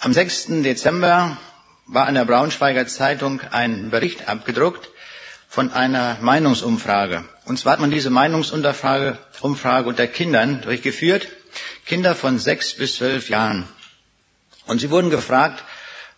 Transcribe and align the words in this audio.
Am 0.00 0.12
6. 0.12 0.62
Dezember 0.62 1.38
war 1.86 2.08
in 2.08 2.14
der 2.14 2.24
Braunschweiger 2.24 2.86
Zeitung 2.86 3.40
ein 3.50 3.90
Bericht 3.90 4.28
abgedruckt 4.28 4.90
von 5.48 5.72
einer 5.72 6.18
Meinungsumfrage. 6.20 7.24
Und 7.46 7.58
zwar 7.58 7.72
hat 7.72 7.80
man 7.80 7.90
diese 7.90 8.08
Meinungsumfrage 8.08 9.18
Umfrage 9.40 9.88
unter 9.88 10.06
Kindern 10.06 10.60
durchgeführt, 10.60 11.26
Kinder 11.84 12.14
von 12.14 12.38
sechs 12.38 12.74
bis 12.74 12.94
zwölf 12.94 13.28
Jahren. 13.28 13.66
Und 14.66 14.80
sie 14.80 14.90
wurden 14.90 15.10
gefragt, 15.10 15.64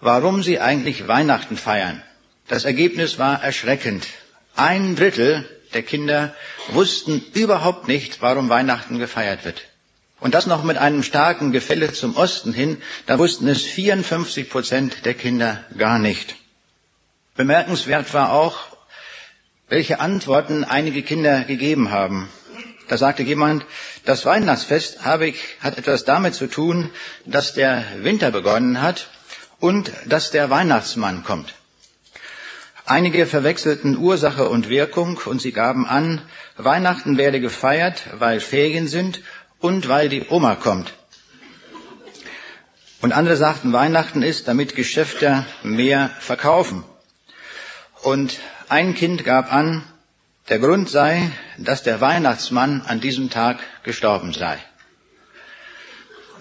warum 0.01 0.43
sie 0.43 0.61
eigentlich 0.61 1.09
Weihnachten 1.09 1.57
feiern. 1.57 2.03
Das 2.49 2.67
Ergebnis 2.67 3.19
war 3.19 3.43
erschreckend. 3.43 4.07
Ein 4.57 4.95
Drittel 4.95 5.49
der 5.73 5.85
Kinder 5.85 6.35
wussten 6.69 7.25
überhaupt 7.33 7.89
nicht, 7.89 8.21
warum 8.21 8.51
Weihnachten 8.51 8.99
gefeiert 8.99 9.47
wird. 9.47 9.70
Und 10.21 10.35
das 10.35 10.47
noch 10.47 10.63
mit 10.63 10.77
einem 10.77 11.03
starken 11.03 11.51
Gefälle 11.51 11.93
zum 11.93 12.17
Osten 12.17 12.53
hin, 12.53 12.81
da 13.07 13.19
wussten 13.19 13.49
es 13.49 13.63
54 13.63 14.51
Prozent 14.51 15.07
der 15.07 15.15
Kinder 15.15 15.65
gar 15.77 15.99
nicht. 15.99 16.37
Bemerkenswert 17.37 18.13
war 18.13 18.33
auch, 18.33 18.59
welche 19.69 20.01
Antworten 20.01 20.65
einige 20.65 21.03
Kinder 21.03 21.45
gegeben 21.45 21.91
haben. 21.91 22.29
Da 22.89 22.99
sagte 22.99 23.23
jemand, 23.23 23.65
das 24.05 24.27
Weihnachtsfest 24.27 25.05
habe 25.05 25.29
ich, 25.29 25.41
hat 25.61 25.79
etwas 25.79 26.05
damit 26.05 26.35
zu 26.35 26.49
tun, 26.49 26.91
dass 27.25 27.55
der 27.55 27.85
Winter 27.99 28.31
begonnen 28.31 28.83
hat 28.83 29.09
und 29.61 29.93
dass 30.07 30.33
der 30.33 30.51
Weihnachtsmann 30.51 31.23
kommt. 31.23 31.55
Einige 32.85 33.27
verwechselten 33.27 33.97
Ursache 33.97 34.49
und 34.49 34.69
Wirkung 34.69 35.21
und 35.25 35.41
sie 35.41 35.53
gaben 35.53 35.87
an, 35.87 36.21
Weihnachten 36.57 37.17
werde 37.17 37.41
gefeiert, 37.41 38.03
weil 38.19 38.41
Ferien 38.41 38.89
sind 38.89 39.21
und 39.61 39.89
weil 39.89 40.09
die 40.09 40.27
Oma 40.29 40.57
kommt. 40.57 40.93
Und 43.01 43.13
andere 43.13 43.37
sagten, 43.37 43.73
Weihnachten 43.73 44.23
ist, 44.23 44.49
damit 44.49 44.75
Geschäfte 44.75 45.47
mehr 45.63 46.11
verkaufen. 46.21 46.85
Und 48.03 48.39
ein 48.69 48.95
Kind 48.95 49.25
gab 49.25 49.53
an, 49.53 49.83
der 50.49 50.59
Grund 50.59 50.91
sei, 50.91 51.31
dass 51.59 51.83
der 51.83 52.01
Weihnachtsmann 52.01 52.83
an 52.83 53.01
diesem 53.01 53.31
Tag 53.31 53.61
gestorben 53.85 54.33
sei. 54.35 54.59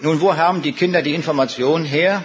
Nun, 0.00 0.20
wo 0.20 0.36
haben 0.36 0.62
die 0.62 0.72
Kinder 0.72 1.02
die 1.02 1.14
Information 1.14 1.84
her? 1.84 2.24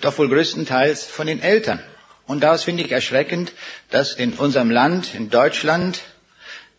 Doch 0.00 0.18
wohl 0.18 0.28
größtenteils 0.28 1.04
von 1.04 1.26
den 1.26 1.42
Eltern. 1.42 1.82
Und 2.26 2.40
daraus 2.40 2.64
finde 2.64 2.82
ich 2.82 2.92
erschreckend, 2.92 3.52
dass 3.90 4.12
in 4.12 4.34
unserem 4.34 4.70
Land, 4.70 5.14
in 5.14 5.30
Deutschland, 5.30 6.00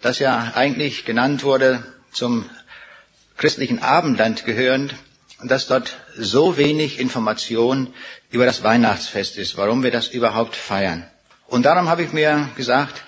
das 0.01 0.19
ja 0.19 0.51
eigentlich 0.55 1.05
genannt 1.05 1.43
wurde 1.43 1.83
zum 2.11 2.49
christlichen 3.39 3.79
Abendland 3.79 4.45
gehörend, 4.45 4.95
dass 5.41 5.65
dort 5.65 5.97
so 6.17 6.57
wenig 6.57 6.99
Information 6.99 7.93
über 8.31 8.45
das 8.45 8.63
Weihnachtsfest 8.63 9.37
ist, 9.37 9.55
warum 9.55 9.81
wir 9.81 9.91
das 9.91 10.09
überhaupt 10.09 10.57
feiern. 10.57 11.09
Und 11.47 11.63
darum 11.65 11.87
habe 11.87 12.03
ich 12.03 12.11
mir 12.11 12.49
gesagt, 12.57 13.01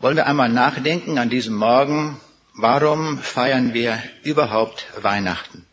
wollen 0.00 0.16
wir 0.16 0.26
einmal 0.26 0.48
nachdenken 0.48 1.16
an 1.16 1.30
diesem 1.30 1.54
Morgen, 1.54 2.20
warum 2.54 3.20
feiern 3.20 3.72
wir 3.72 4.02
überhaupt 4.24 4.86
Weihnachten? 5.00 5.64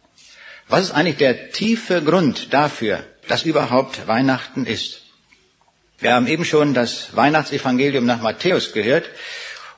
Was 0.68 0.84
ist 0.84 0.92
eigentlich 0.92 1.18
der 1.18 1.52
tiefe 1.52 2.04
Grund 2.04 2.54
dafür, 2.54 3.04
dass 3.28 3.42
überhaupt 3.42 4.08
Weihnachten 4.08 4.68
ist? 4.68 5.02
Wir 5.98 6.14
haben 6.14 6.28
eben 6.28 6.46
schon 6.46 6.76
das 6.76 7.16
Weihnachtsevangelium 7.16 8.06
nach 8.06 8.22
Matthäus 8.22 8.72
gehört 8.72 9.10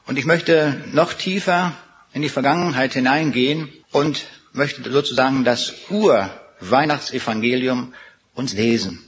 und 0.05 0.17
ich 0.17 0.25
möchte 0.25 0.81
noch 0.91 1.13
tiefer 1.13 1.71
in 2.11 2.21
die 2.21 2.29
Vergangenheit 2.29 2.93
hineingehen 2.93 3.69
und 3.91 4.25
möchte 4.53 4.89
sozusagen 4.91 5.43
das 5.43 5.73
Ur-Weihnachtsevangelium 5.89 7.93
uns 8.33 8.53
lesen. 8.53 9.03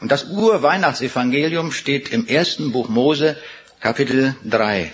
Und 0.00 0.12
das 0.12 0.28
Ur-Weihnachtsevangelium 0.28 1.72
steht 1.72 2.10
im 2.10 2.26
ersten 2.26 2.72
Buch 2.72 2.88
Mose, 2.88 3.36
Kapitel 3.80 4.36
3. 4.44 4.90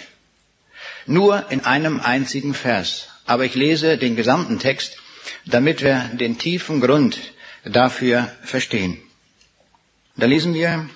Nur 1.06 1.50
in 1.50 1.64
einem 1.64 2.00
einzigen 2.00 2.54
Vers. 2.54 3.08
Aber 3.26 3.44
ich 3.44 3.54
lese 3.54 3.98
den 3.98 4.16
gesamten 4.16 4.58
Text, 4.58 4.96
damit 5.46 5.82
wir 5.82 6.10
den 6.14 6.38
tiefen 6.38 6.80
Grund 6.80 7.18
dafür 7.64 8.30
verstehen. 8.42 8.98
Da 10.16 10.26
lesen 10.26 10.54
wir, 10.54 10.88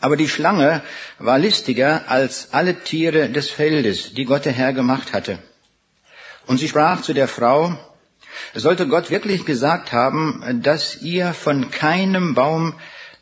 aber 0.00 0.16
die 0.16 0.28
Schlange 0.28 0.82
war 1.18 1.38
listiger 1.38 2.08
als 2.08 2.52
alle 2.52 2.82
Tiere 2.84 3.28
des 3.28 3.50
Feldes, 3.50 4.14
die 4.14 4.24
Gott 4.24 4.44
der 4.44 4.52
Herr 4.52 4.72
gemacht 4.72 5.12
hatte. 5.12 5.38
Und 6.50 6.56
sie 6.56 6.66
sprach 6.66 7.00
zu 7.00 7.14
der 7.14 7.28
Frau, 7.28 7.78
sollte 8.54 8.88
Gott 8.88 9.12
wirklich 9.12 9.44
gesagt 9.46 9.92
haben, 9.92 10.60
dass 10.64 11.00
ihr 11.00 11.32
von 11.32 11.70
keinem 11.70 12.34
Baum 12.34 12.74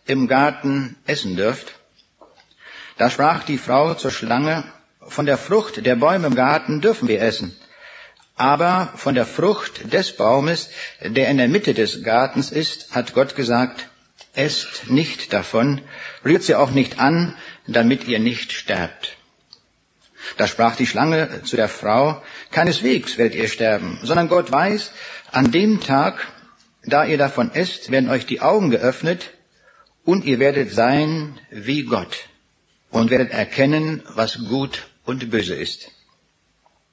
im 0.06 0.28
Garten 0.28 0.97
essen 1.06 1.37
dürft? 1.37 1.75
Da 2.97 3.11
sprach 3.11 3.44
die 3.44 3.59
Frau 3.59 3.93
zur 3.93 4.12
Schlange, 4.12 4.65
von 5.03 5.27
der 5.27 5.37
Frucht 5.37 5.84
der 5.84 5.97
Bäume 5.97 6.28
im 6.28 6.37
Garten 6.37 6.81
dürfen 6.81 7.06
wir 7.06 7.21
essen. 7.21 7.55
Aber 8.34 8.94
von 8.97 9.15
der 9.15 9.27
Frucht 9.27 9.93
des 9.93 10.17
Baumes, 10.17 10.71
der 11.03 11.28
in 11.28 11.37
der 11.37 11.49
Mitte 11.49 11.75
des 11.75 12.03
Gartens 12.03 12.50
ist, 12.50 12.94
hat 12.94 13.12
Gott 13.12 13.37
gesagt, 13.37 13.91
esst 14.33 14.88
nicht 14.88 15.34
davon, 15.34 15.83
rührt 16.25 16.44
sie 16.44 16.55
auch 16.55 16.71
nicht 16.71 16.99
an, 16.99 17.37
damit 17.67 18.09
ihr 18.09 18.21
nicht 18.21 18.53
sterbt. 18.53 19.18
Da 20.37 20.47
sprach 20.47 20.77
die 20.77 20.87
Schlange 20.87 21.43
zu 21.44 21.56
der 21.56 21.69
Frau, 21.69 22.22
keineswegs 22.50 23.19
werdet 23.19 23.34
ihr 23.34 23.49
sterben, 23.49 23.99
sondern 24.03 24.28
Gott 24.28 24.53
weiß, 24.53 24.93
an 25.33 25.50
dem 25.50 25.81
Tag, 25.81 26.27
da 26.84 27.05
ihr 27.05 27.19
davon 27.19 27.53
esst, 27.55 27.91
werden 27.91 28.11
euch 28.11 28.27
die 28.27 28.41
Augen 28.41 28.71
geöffnet 28.71 29.31
und 30.05 30.25
ihr 30.25 30.38
werdet 30.38 30.72
sein 30.72 31.38
wie 31.50 31.83
Gott 31.84 32.28
und 32.91 33.11
werdet 33.11 33.31
erkennen, 33.31 34.03
was 34.15 34.38
gut 34.49 34.88
und 35.05 35.31
böse 35.31 35.55
ist. 35.55 35.91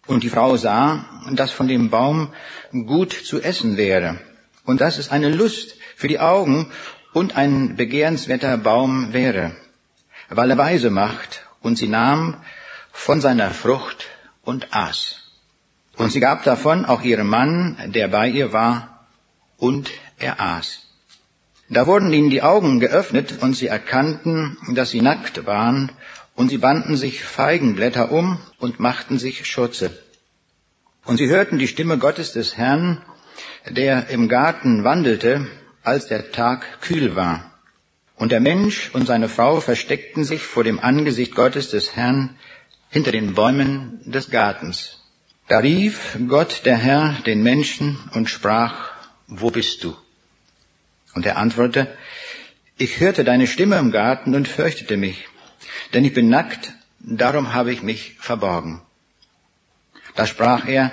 Und 0.08 0.24
die 0.24 0.30
Frau 0.30 0.56
sah, 0.56 1.06
dass 1.32 1.52
von 1.52 1.68
dem 1.68 1.90
Baum 1.90 2.34
gut 2.72 3.14
zu 3.14 3.42
essen 3.42 3.78
wäre 3.78 4.20
und 4.66 4.82
dass 4.82 4.98
es 4.98 5.10
eine 5.10 5.30
Lust 5.30 5.76
für 5.96 6.08
die 6.08 6.20
Augen 6.20 6.72
und 7.14 7.38
ein 7.38 7.76
begehrenswerter 7.76 8.58
Baum 8.58 9.14
wäre, 9.14 9.56
weil 10.30 10.52
er 10.52 10.58
weise 10.58 10.90
macht, 10.90 11.46
und 11.62 11.78
sie 11.78 11.88
nahm 11.88 12.38
von 12.96 13.22
seiner 13.22 13.52
Frucht 13.52 14.08
und 14.42 14.74
aß. 14.74 15.18
Und 15.98 16.12
sie 16.12 16.22
gab 16.22 16.44
davon 16.44 16.86
auch 16.86 17.04
ihrem 17.04 17.28
Mann, 17.28 17.78
der 17.88 18.08
bei 18.08 18.30
ihr 18.30 18.52
war, 18.52 19.06
und 19.58 19.92
er 20.18 20.40
aß. 20.40 20.88
Da 21.70 21.86
wurden 21.88 22.12
ihnen 22.14 22.30
die 22.30 22.42
Augen 22.42 22.80
geöffnet, 22.80 23.42
und 23.42 23.54
sie 23.54 23.68
erkannten, 23.68 24.58
dass 24.70 24.90
sie 24.90 25.02
nackt 25.02 25.46
waren, 25.46 25.92
und 26.36 26.50
sie 26.50 26.58
banden 26.58 26.96
sich 26.98 27.24
Feigenblätter 27.24 28.12
um 28.12 28.40
und 28.60 28.80
machten 28.80 29.20
sich 29.20 29.46
Schurze. 29.46 29.92
Und 31.04 31.18
sie 31.18 31.28
hörten 31.28 31.60
die 31.60 31.68
Stimme 31.68 31.98
Gottes 31.98 32.32
des 32.32 32.58
Herrn, 32.58 33.02
der 33.70 34.10
im 34.10 34.30
Garten 34.30 34.84
wandelte, 34.84 35.48
als 35.84 36.08
der 36.08 36.32
Tag 36.32 36.82
kühl 36.82 37.16
war. 37.16 37.52
Und 38.16 38.32
der 38.32 38.40
Mensch 38.40 38.90
und 38.94 39.06
seine 39.06 39.28
Frau 39.28 39.60
versteckten 39.60 40.24
sich 40.24 40.44
vor 40.44 40.64
dem 40.64 40.80
Angesicht 40.80 41.36
Gottes 41.36 41.70
des 41.70 41.96
Herrn 41.96 42.36
hinter 42.90 43.12
den 43.12 43.34
Bäumen 43.34 44.00
des 44.06 44.30
Gartens. 44.30 45.02
Da 45.48 45.60
rief 45.60 46.18
Gott 46.28 46.62
der 46.66 46.78
Herr 46.78 47.18
den 47.26 47.44
Menschen 47.44 48.00
und 48.14 48.30
sprach, 48.30 48.92
wo 49.28 49.52
bist 49.52 49.84
du? 49.84 49.96
Und 51.14 51.26
er 51.26 51.38
antwortete, 51.38 51.96
ich 52.78 53.00
hörte 53.00 53.24
deine 53.24 53.48
Stimme 53.48 53.78
im 53.78 53.92
Garten 53.92 54.36
und 54.36 54.48
fürchtete 54.48 54.98
mich, 54.98 55.28
denn 55.94 56.04
ich 56.04 56.14
bin 56.14 56.30
nackt, 56.30 56.74
darum 57.00 57.54
habe 57.54 57.72
ich 57.72 57.84
mich 57.84 58.16
verborgen. 58.20 58.82
Da 60.16 60.26
sprach 60.26 60.68
er, 60.68 60.92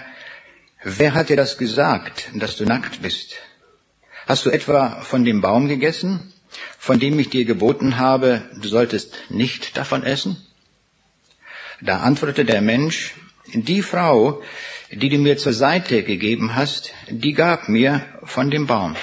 wer 0.83 1.15
hat 1.15 1.29
dir 1.29 1.37
das 1.37 1.59
gesagt, 1.59 2.31
dass 2.35 2.57
du 2.57 2.65
nackt 2.65 3.03
bist? 3.03 3.37
Hast 4.27 4.47
du 4.47 4.51
etwa 4.51 5.01
von 5.03 5.25
dem 5.25 5.41
Baum 5.41 5.67
gegessen, 5.67 6.33
von 6.79 7.01
dem 7.01 7.19
ich 7.19 7.31
dir 7.31 7.45
geboten 7.45 7.99
habe, 7.99 8.43
du 8.55 8.69
solltest 8.69 9.17
nicht 9.31 9.77
davon 9.77 10.03
essen? 10.03 10.37
Da 11.85 11.99
antwortete 11.99 12.45
der 12.45 12.63
Mensch, 12.63 13.15
die 13.53 13.83
Frau, 13.83 14.41
die 14.93 15.09
du 15.09 15.19
mir 15.19 15.37
zur 15.37 15.53
Seite 15.53 16.05
gegeben 16.05 16.55
hast, 16.55 16.93
die 17.09 17.33
gab 17.33 17.69
mir 17.69 18.07
von 18.23 18.53
dem 18.53 18.69
Baum, 18.69 18.95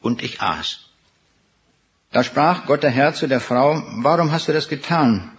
und 0.00 0.22
ich 0.22 0.40
aß. 0.40 0.68
Da 2.10 2.24
sprach 2.24 2.64
Gott 2.64 2.82
der 2.82 2.90
Herr 2.90 3.12
zu 3.12 3.26
der 3.26 3.40
Frau, 3.40 3.82
warum 3.96 4.32
hast 4.32 4.48
du 4.48 4.54
das 4.54 4.68
getan? 4.68 5.36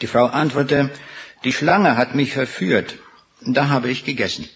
Die 0.00 0.08
Frau 0.08 0.26
antwortete, 0.26 0.90
die 1.44 1.52
Schlange 1.52 1.96
hat 1.96 2.16
mich 2.16 2.32
verführt, 2.32 2.98
da 3.40 3.68
habe 3.68 3.88
ich 3.88 4.04
gegessen. 4.04 4.48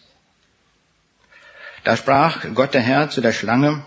Da 1.85 1.97
sprach 1.97 2.47
Gott 2.55 2.75
der 2.75 2.83
Herr 2.83 3.11
zu 3.11 3.21
der 3.21 3.33
Schlange, 3.33 3.85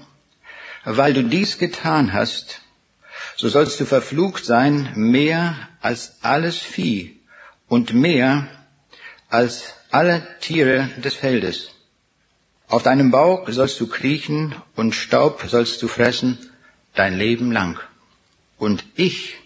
weil 0.85 1.13
du 1.13 1.23
dies 1.25 1.57
getan 1.57 2.13
hast, 2.13 2.61
so 3.39 3.47
sollst 3.47 3.79
du 3.79 3.85
verflucht 3.85 4.43
sein 4.43 4.91
mehr 4.95 5.55
als 5.79 6.17
alles 6.21 6.57
Vieh 6.57 7.15
und 7.69 7.93
mehr 7.93 8.49
als 9.29 9.75
alle 9.91 10.27
Tiere 10.41 10.89
des 10.97 11.13
Feldes. 11.13 11.69
Auf 12.67 12.83
deinem 12.83 13.11
Bauch 13.11 13.47
sollst 13.47 13.79
du 13.79 13.87
kriechen 13.87 14.55
und 14.75 14.93
Staub 14.93 15.41
sollst 15.47 15.81
du 15.81 15.87
fressen 15.87 16.37
dein 16.95 17.17
Leben 17.17 17.53
lang. 17.53 17.79
Und 18.57 18.83
ich 18.97 19.37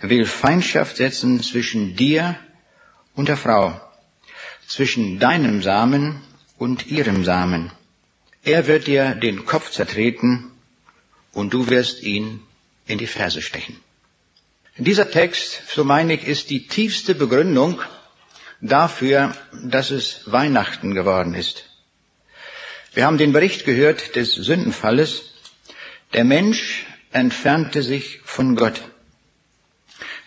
will 0.00 0.24
Feindschaft 0.24 0.98
setzen 0.98 1.42
zwischen 1.42 1.96
dir 1.96 2.36
und 3.16 3.28
der 3.28 3.36
Frau, 3.36 3.80
zwischen 4.68 5.18
deinem 5.18 5.62
Samen 5.62 6.20
und 6.58 6.86
ihrem 6.86 7.24
Samen. 7.24 7.72
Er 8.44 8.68
wird 8.68 8.86
dir 8.86 9.16
den 9.16 9.46
Kopf 9.46 9.72
zertreten 9.72 10.52
und 11.32 11.52
du 11.52 11.68
wirst 11.68 12.04
ihn 12.04 12.40
in 12.86 12.98
die 12.98 13.06
Ferse 13.06 13.42
stechen. 13.42 13.80
Dieser 14.76 15.10
Text, 15.10 15.62
so 15.68 15.84
meine 15.84 16.14
ich, 16.14 16.26
ist 16.26 16.50
die 16.50 16.66
tiefste 16.66 17.14
Begründung 17.14 17.80
dafür, 18.60 19.36
dass 19.64 19.90
es 19.90 20.22
Weihnachten 20.26 20.94
geworden 20.94 21.34
ist. 21.34 21.64
Wir 22.94 23.06
haben 23.06 23.18
den 23.18 23.32
Bericht 23.32 23.64
gehört 23.64 24.16
des 24.16 24.32
Sündenfalles. 24.32 25.34
Der 26.14 26.24
Mensch 26.24 26.86
entfernte 27.10 27.82
sich 27.82 28.20
von 28.24 28.56
Gott. 28.56 28.82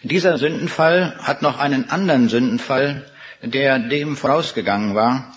Dieser 0.04 0.38
Sündenfall 0.38 1.18
hat 1.20 1.42
noch 1.42 1.58
einen 1.58 1.90
anderen 1.90 2.30
Sündenfall, 2.30 3.12
der 3.42 3.80
dem 3.80 4.16
vorausgegangen 4.18 4.94
war. 4.94 5.34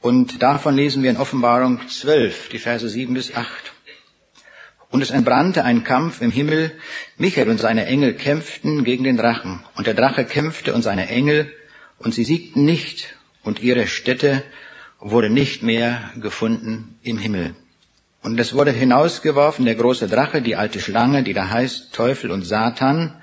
Und 0.00 0.42
davon 0.42 0.76
lesen 0.76 1.02
wir 1.02 1.10
in 1.10 1.16
Offenbarung 1.16 1.86
12, 1.88 2.48
die 2.48 2.58
Verse 2.58 2.88
7 2.88 3.12
bis 3.14 3.34
8. 3.34 3.71
Und 4.92 5.00
es 5.00 5.10
entbrannte 5.10 5.64
ein 5.64 5.84
Kampf 5.84 6.20
im 6.20 6.30
Himmel. 6.30 6.70
Michael 7.16 7.48
und 7.48 7.58
seine 7.58 7.86
Engel 7.86 8.12
kämpften 8.12 8.84
gegen 8.84 9.04
den 9.04 9.16
Drachen. 9.16 9.64
Und 9.74 9.86
der 9.86 9.94
Drache 9.94 10.26
kämpfte 10.26 10.74
und 10.74 10.82
seine 10.82 11.08
Engel, 11.08 11.50
und 11.98 12.12
sie 12.12 12.24
siegten 12.24 12.66
nicht, 12.66 13.16
und 13.42 13.62
ihre 13.62 13.86
Stätte 13.86 14.42
wurde 15.00 15.30
nicht 15.30 15.62
mehr 15.62 16.10
gefunden 16.20 16.98
im 17.02 17.16
Himmel. 17.16 17.54
Und 18.22 18.38
es 18.38 18.52
wurde 18.52 18.70
hinausgeworfen 18.70 19.64
der 19.64 19.76
große 19.76 20.08
Drache, 20.08 20.42
die 20.42 20.56
alte 20.56 20.78
Schlange, 20.78 21.22
die 21.22 21.32
da 21.32 21.48
heißt 21.48 21.94
Teufel 21.94 22.30
und 22.30 22.42
Satan, 22.42 23.14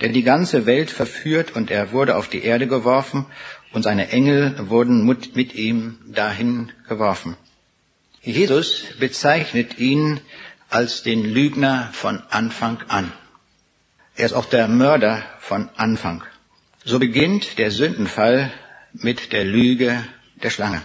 der 0.00 0.08
die 0.08 0.24
ganze 0.24 0.66
Welt 0.66 0.90
verführt 0.90 1.54
und 1.54 1.70
er 1.70 1.92
wurde 1.92 2.16
auf 2.16 2.28
die 2.28 2.42
Erde 2.42 2.66
geworfen 2.66 3.26
und 3.72 3.84
seine 3.84 4.08
Engel 4.10 4.56
wurden 4.68 5.06
mit 5.06 5.54
ihm 5.54 5.98
dahin 6.08 6.72
geworfen. 6.88 7.36
Jesus 8.22 8.84
bezeichnet 8.98 9.78
ihn 9.78 10.20
als 10.72 11.02
den 11.02 11.24
Lügner 11.24 11.90
von 11.92 12.22
Anfang 12.30 12.78
an. 12.88 13.12
Er 14.16 14.26
ist 14.26 14.32
auch 14.32 14.46
der 14.46 14.68
Mörder 14.68 15.22
von 15.38 15.68
Anfang. 15.76 16.22
So 16.84 16.98
beginnt 16.98 17.58
der 17.58 17.70
Sündenfall 17.70 18.50
mit 18.94 19.32
der 19.32 19.44
Lüge 19.44 20.02
der 20.42 20.50
Schlange. 20.50 20.82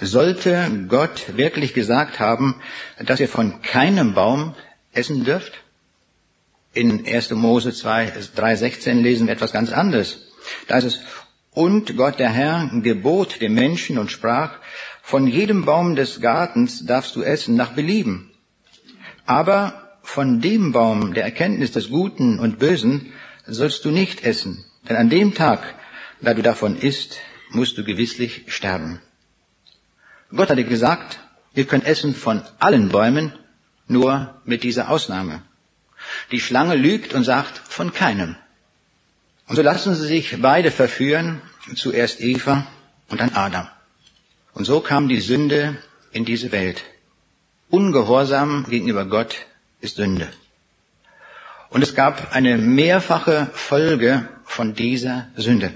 Sollte 0.00 0.70
Gott 0.88 1.36
wirklich 1.36 1.74
gesagt 1.74 2.20
haben, 2.20 2.60
dass 2.98 3.20
ihr 3.20 3.28
von 3.28 3.62
keinem 3.62 4.14
Baum 4.14 4.54
essen 4.92 5.24
dürft? 5.24 5.52
In 6.74 7.06
1. 7.06 7.30
Mose 7.30 7.72
2, 7.72 8.12
3,16 8.36 9.00
lesen 9.00 9.26
wir 9.28 9.34
etwas 9.34 9.52
ganz 9.52 9.72
anderes. 9.72 10.32
Da 10.66 10.78
ist 10.78 10.84
es, 10.84 11.00
und 11.52 11.96
Gott 11.96 12.18
der 12.18 12.30
Herr 12.30 12.70
gebot 12.82 13.40
dem 13.40 13.54
Menschen 13.54 13.98
und 13.98 14.10
sprach, 14.10 14.58
von 15.02 15.26
jedem 15.26 15.64
Baum 15.64 15.96
des 15.96 16.20
Gartens 16.20 16.84
darfst 16.84 17.16
du 17.16 17.22
essen 17.22 17.56
nach 17.56 17.72
Belieben. 17.72 18.31
Aber 19.32 19.88
von 20.02 20.42
dem 20.42 20.72
Baum 20.72 21.14
der 21.14 21.24
Erkenntnis 21.24 21.72
des 21.72 21.88
Guten 21.88 22.38
und 22.38 22.58
Bösen 22.58 23.14
sollst 23.46 23.82
du 23.86 23.90
nicht 23.90 24.24
essen, 24.24 24.62
denn 24.86 24.96
an 24.96 25.08
dem 25.08 25.32
Tag, 25.32 25.60
da 26.20 26.34
du 26.34 26.42
davon 26.42 26.76
isst, 26.76 27.18
musst 27.48 27.78
du 27.78 27.82
gewisslich 27.82 28.44
sterben. 28.48 29.00
Gott 30.36 30.50
hatte 30.50 30.64
gesagt, 30.64 31.20
ihr 31.54 31.64
könnt 31.64 31.86
essen 31.86 32.14
von 32.14 32.42
allen 32.58 32.90
Bäumen, 32.90 33.32
nur 33.88 34.38
mit 34.44 34.64
dieser 34.64 34.90
Ausnahme. 34.90 35.40
Die 36.30 36.40
Schlange 36.40 36.74
lügt 36.74 37.14
und 37.14 37.24
sagt 37.24 37.56
von 37.56 37.94
keinem. 37.94 38.36
Und 39.48 39.56
so 39.56 39.62
lassen 39.62 39.94
sie 39.94 40.06
sich 40.06 40.42
beide 40.42 40.70
verführen, 40.70 41.40
zuerst 41.74 42.20
Eva 42.20 42.66
und 43.08 43.18
dann 43.22 43.32
Adam. 43.34 43.66
Und 44.52 44.66
so 44.66 44.80
kam 44.80 45.08
die 45.08 45.22
Sünde 45.22 45.78
in 46.12 46.26
diese 46.26 46.52
Welt. 46.52 46.84
Ungehorsam 47.72 48.66
gegenüber 48.68 49.06
Gott 49.06 49.46
ist 49.80 49.96
Sünde. 49.96 50.28
Und 51.70 51.80
es 51.80 51.94
gab 51.94 52.34
eine 52.34 52.58
mehrfache 52.58 53.48
Folge 53.54 54.28
von 54.44 54.74
dieser 54.74 55.28
Sünde. 55.36 55.72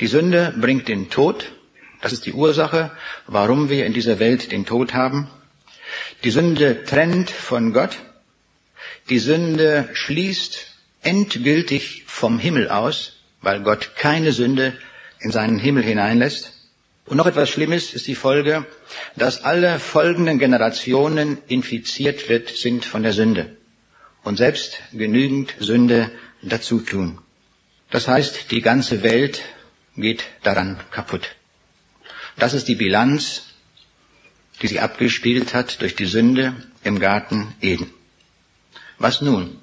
Die 0.00 0.06
Sünde 0.06 0.54
bringt 0.56 0.88
den 0.88 1.10
Tod. 1.10 1.52
Das 2.00 2.14
ist 2.14 2.24
die 2.24 2.32
Ursache, 2.32 2.92
warum 3.26 3.68
wir 3.68 3.84
in 3.84 3.92
dieser 3.92 4.20
Welt 4.20 4.52
den 4.52 4.64
Tod 4.64 4.94
haben. 4.94 5.28
Die 6.24 6.30
Sünde 6.30 6.82
trennt 6.84 7.28
von 7.30 7.74
Gott. 7.74 7.98
Die 9.10 9.18
Sünde 9.18 9.90
schließt 9.92 10.78
endgültig 11.02 12.04
vom 12.06 12.38
Himmel 12.38 12.70
aus, 12.70 13.18
weil 13.42 13.60
Gott 13.60 13.96
keine 13.96 14.32
Sünde 14.32 14.72
in 15.20 15.30
seinen 15.30 15.58
Himmel 15.58 15.82
hineinlässt. 15.82 16.51
Und 17.12 17.18
noch 17.18 17.26
etwas 17.26 17.50
Schlimmes 17.50 17.92
ist 17.92 18.06
die 18.06 18.14
Folge, 18.14 18.64
dass 19.16 19.44
alle 19.44 19.78
folgenden 19.78 20.38
Generationen 20.38 21.36
infiziert 21.46 22.30
wird, 22.30 22.48
sind 22.48 22.86
von 22.86 23.02
der 23.02 23.12
Sünde 23.12 23.54
und 24.22 24.38
selbst 24.38 24.78
genügend 24.92 25.54
Sünde 25.58 26.10
dazu 26.40 26.80
tun. 26.80 27.18
Das 27.90 28.08
heißt, 28.08 28.50
die 28.50 28.62
ganze 28.62 29.02
Welt 29.02 29.42
geht 29.94 30.24
daran 30.42 30.80
kaputt. 30.90 31.36
Das 32.38 32.54
ist 32.54 32.66
die 32.66 32.76
Bilanz, 32.76 33.42
die 34.62 34.68
sie 34.68 34.80
abgespielt 34.80 35.52
hat 35.52 35.82
durch 35.82 35.94
die 35.94 36.06
Sünde 36.06 36.54
im 36.82 36.98
Garten 36.98 37.54
Eden. 37.60 37.92
Was 38.96 39.20
nun? 39.20 39.60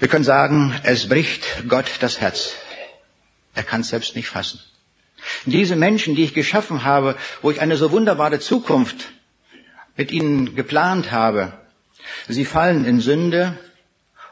Wir 0.00 0.08
können 0.08 0.24
sagen, 0.24 0.74
es 0.82 1.08
bricht 1.08 1.44
Gott 1.68 1.98
das 2.00 2.20
Herz. 2.20 2.54
Er 3.54 3.62
kann 3.62 3.82
es 3.82 3.90
selbst 3.90 4.16
nicht 4.16 4.28
fassen. 4.28 4.58
Diese 5.46 5.76
Menschen, 5.76 6.14
die 6.14 6.24
ich 6.24 6.34
geschaffen 6.34 6.84
habe, 6.84 7.16
wo 7.42 7.50
ich 7.50 7.60
eine 7.60 7.76
so 7.76 7.90
wunderbare 7.90 8.40
Zukunft 8.40 9.12
mit 9.96 10.10
ihnen 10.10 10.54
geplant 10.56 11.12
habe, 11.12 11.52
sie 12.28 12.44
fallen 12.44 12.84
in 12.84 13.00
Sünde 13.00 13.58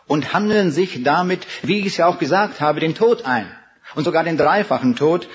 und 0.06 0.32
handeln 0.32 0.72
sich 0.72 1.02
damit, 1.02 1.46
wie 1.62 1.80
ich 1.80 1.86
es 1.86 1.96
ja 1.98 2.06
auch 2.06 2.18
gesagt 2.18 2.60
habe, 2.60 2.80
den 2.80 2.94
Tod 2.94 3.24
ein. 3.24 3.50
Und 3.94 4.04
sogar 4.04 4.24
den 4.24 4.36
dreifachen 4.36 4.96
Tod, 4.96 5.28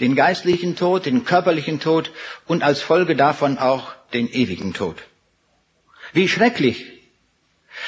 den 0.00 0.14
geistlichen 0.14 0.76
Tod, 0.76 1.06
den 1.06 1.24
körperlichen 1.24 1.80
Tod 1.80 2.10
und 2.46 2.62
als 2.62 2.82
Folge 2.82 3.16
davon 3.16 3.58
auch 3.58 3.92
den 4.12 4.28
ewigen 4.28 4.74
Tod. 4.74 5.02
Wie 6.12 6.28
schrecklich 6.28 6.86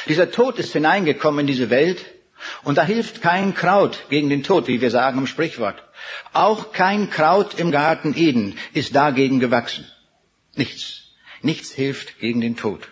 dieser 0.06 0.30
Tod 0.30 0.58
ist 0.58 0.72
hineingekommen 0.72 1.40
in 1.40 1.46
diese 1.46 1.70
Welt 1.70 2.04
und 2.62 2.78
da 2.78 2.84
hilft 2.84 3.22
kein 3.22 3.54
Kraut 3.54 4.06
gegen 4.10 4.30
den 4.30 4.42
Tod, 4.42 4.68
wie 4.68 4.80
wir 4.80 4.90
sagen 4.90 5.18
im 5.18 5.26
Sprichwort. 5.26 5.82
Auch 6.32 6.72
kein 6.72 7.10
Kraut 7.10 7.58
im 7.58 7.70
Garten 7.70 8.14
Eden 8.16 8.58
ist 8.72 8.94
dagegen 8.94 9.40
gewachsen. 9.40 9.86
Nichts. 10.54 11.14
Nichts 11.42 11.72
hilft 11.72 12.18
gegen 12.18 12.40
den 12.40 12.56
Tod. 12.56 12.88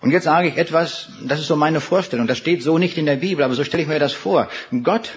Und 0.00 0.10
jetzt 0.10 0.24
sage 0.24 0.48
ich 0.48 0.56
etwas, 0.58 1.08
das 1.22 1.40
ist 1.40 1.46
so 1.46 1.56
meine 1.56 1.80
Vorstellung, 1.80 2.26
das 2.26 2.38
steht 2.38 2.62
so 2.62 2.76
nicht 2.76 2.98
in 2.98 3.06
der 3.06 3.16
Bibel, 3.16 3.42
aber 3.42 3.54
so 3.54 3.64
stelle 3.64 3.82
ich 3.82 3.88
mir 3.88 3.98
das 3.98 4.12
vor. 4.12 4.50
Gott 4.82 5.12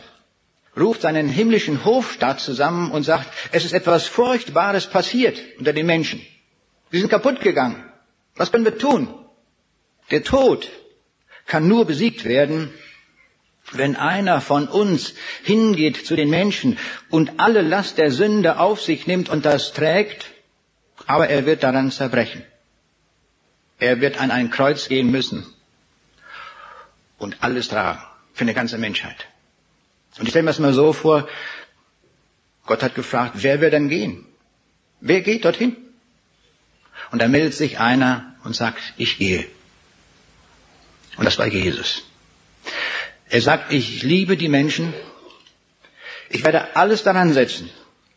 ruft 0.77 1.01
seinen 1.01 1.27
himmlischen 1.27 1.83
Hofstaat 1.83 2.39
zusammen 2.39 2.91
und 2.91 3.03
sagt, 3.03 3.27
es 3.51 3.65
ist 3.65 3.73
etwas 3.73 4.05
Furchtbares 4.05 4.87
passiert 4.87 5.39
unter 5.57 5.73
den 5.73 5.85
Menschen. 5.85 6.21
Sie 6.91 6.99
sind 6.99 7.09
kaputt 7.09 7.41
gegangen. 7.41 7.83
Was 8.35 8.51
können 8.51 8.65
wir 8.65 8.77
tun? 8.77 9.13
Der 10.11 10.23
Tod 10.23 10.69
kann 11.47 11.67
nur 11.67 11.85
besiegt 11.85 12.23
werden, 12.23 12.73
wenn 13.71 13.95
einer 13.95 14.41
von 14.41 14.67
uns 14.67 15.13
hingeht 15.43 16.05
zu 16.05 16.15
den 16.15 16.29
Menschen 16.29 16.77
und 17.09 17.39
alle 17.39 17.61
Last 17.61 17.97
der 17.97 18.11
Sünde 18.11 18.59
auf 18.59 18.81
sich 18.81 19.07
nimmt 19.07 19.29
und 19.29 19.45
das 19.45 19.73
trägt, 19.73 20.31
aber 21.05 21.29
er 21.29 21.45
wird 21.45 21.63
daran 21.63 21.91
zerbrechen. 21.91 22.43
Er 23.79 24.01
wird 24.01 24.19
an 24.19 24.31
ein 24.31 24.49
Kreuz 24.49 24.87
gehen 24.87 25.11
müssen 25.11 25.45
und 27.17 27.37
alles 27.41 27.67
tragen 27.67 28.01
für 28.33 28.41
eine 28.41 28.53
ganze 28.53 28.77
Menschheit. 28.77 29.27
Und 30.17 30.23
ich 30.23 30.29
stelle 30.29 30.43
mir 30.43 30.51
das 30.51 30.59
mal 30.59 30.73
so 30.73 30.93
vor, 30.93 31.27
Gott 32.65 32.83
hat 32.83 32.95
gefragt, 32.95 33.33
wer 33.35 33.61
wird 33.61 33.73
denn 33.73 33.89
gehen? 33.89 34.25
Wer 34.99 35.21
geht 35.21 35.45
dorthin? 35.45 35.75
Und 37.11 37.21
da 37.21 37.27
meldet 37.27 37.53
sich 37.53 37.79
einer 37.79 38.35
und 38.43 38.55
sagt, 38.55 38.81
ich 38.97 39.17
gehe. 39.17 39.45
Und 41.17 41.25
das 41.25 41.37
war 41.37 41.47
Jesus. 41.47 42.03
Er 43.29 43.41
sagt, 43.41 43.73
ich 43.73 44.03
liebe 44.03 44.37
die 44.37 44.49
Menschen. 44.49 44.93
Ich 46.29 46.43
werde 46.43 46.75
alles 46.75 47.03
daran 47.03 47.33
setzen, 47.33 47.69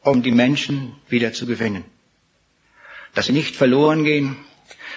um 0.03 0.23
die 0.23 0.31
Menschen 0.31 0.95
wieder 1.09 1.33
zu 1.33 1.47
gewinnen. 1.47 1.85
Dass 3.15 3.27
sie 3.27 3.33
nicht 3.33 3.57
verloren 3.57 4.05
gehen 4.05 4.37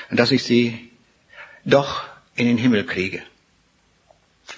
und 0.10 0.20
dass 0.20 0.32
ich 0.32 0.44
sie 0.44 0.92
doch 1.66 2.04
in 2.36 2.46
den 2.48 2.58
Himmel 2.58 2.86
kriege. 2.86 3.22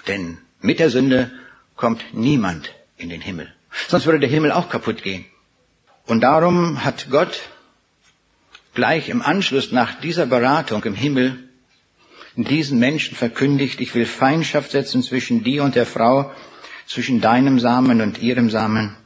Denn 0.06 0.38
mit 0.60 0.78
der 0.78 0.90
Sünde 0.90 1.30
kommt 1.74 2.02
niemand 2.12 2.74
in 2.96 3.08
den 3.08 3.20
Himmel. 3.20 3.52
Sonst 3.88 4.06
würde 4.06 4.20
der 4.20 4.28
Himmel 4.28 4.52
auch 4.52 4.68
kaputt 4.68 5.02
gehen. 5.02 5.24
Und 6.06 6.20
darum 6.20 6.84
hat 6.84 7.08
Gott 7.10 7.40
gleich 8.74 9.08
im 9.08 9.22
Anschluss 9.22 9.72
nach 9.72 10.00
dieser 10.00 10.26
Beratung 10.26 10.84
im 10.84 10.94
Himmel 10.94 11.45
diesen 12.44 12.78
Menschen 12.78 13.16
verkündigt, 13.16 13.80
ich 13.80 13.94
will 13.94 14.06
Feindschaft 14.06 14.70
setzen 14.70 15.02
zwischen 15.02 15.42
dir 15.42 15.64
und 15.64 15.74
der 15.74 15.86
Frau, 15.86 16.30
zwischen 16.86 17.20
deinem 17.20 17.58
Samen 17.58 18.00
und 18.00 18.22
ihrem 18.22 18.50
Samen. 18.50 18.96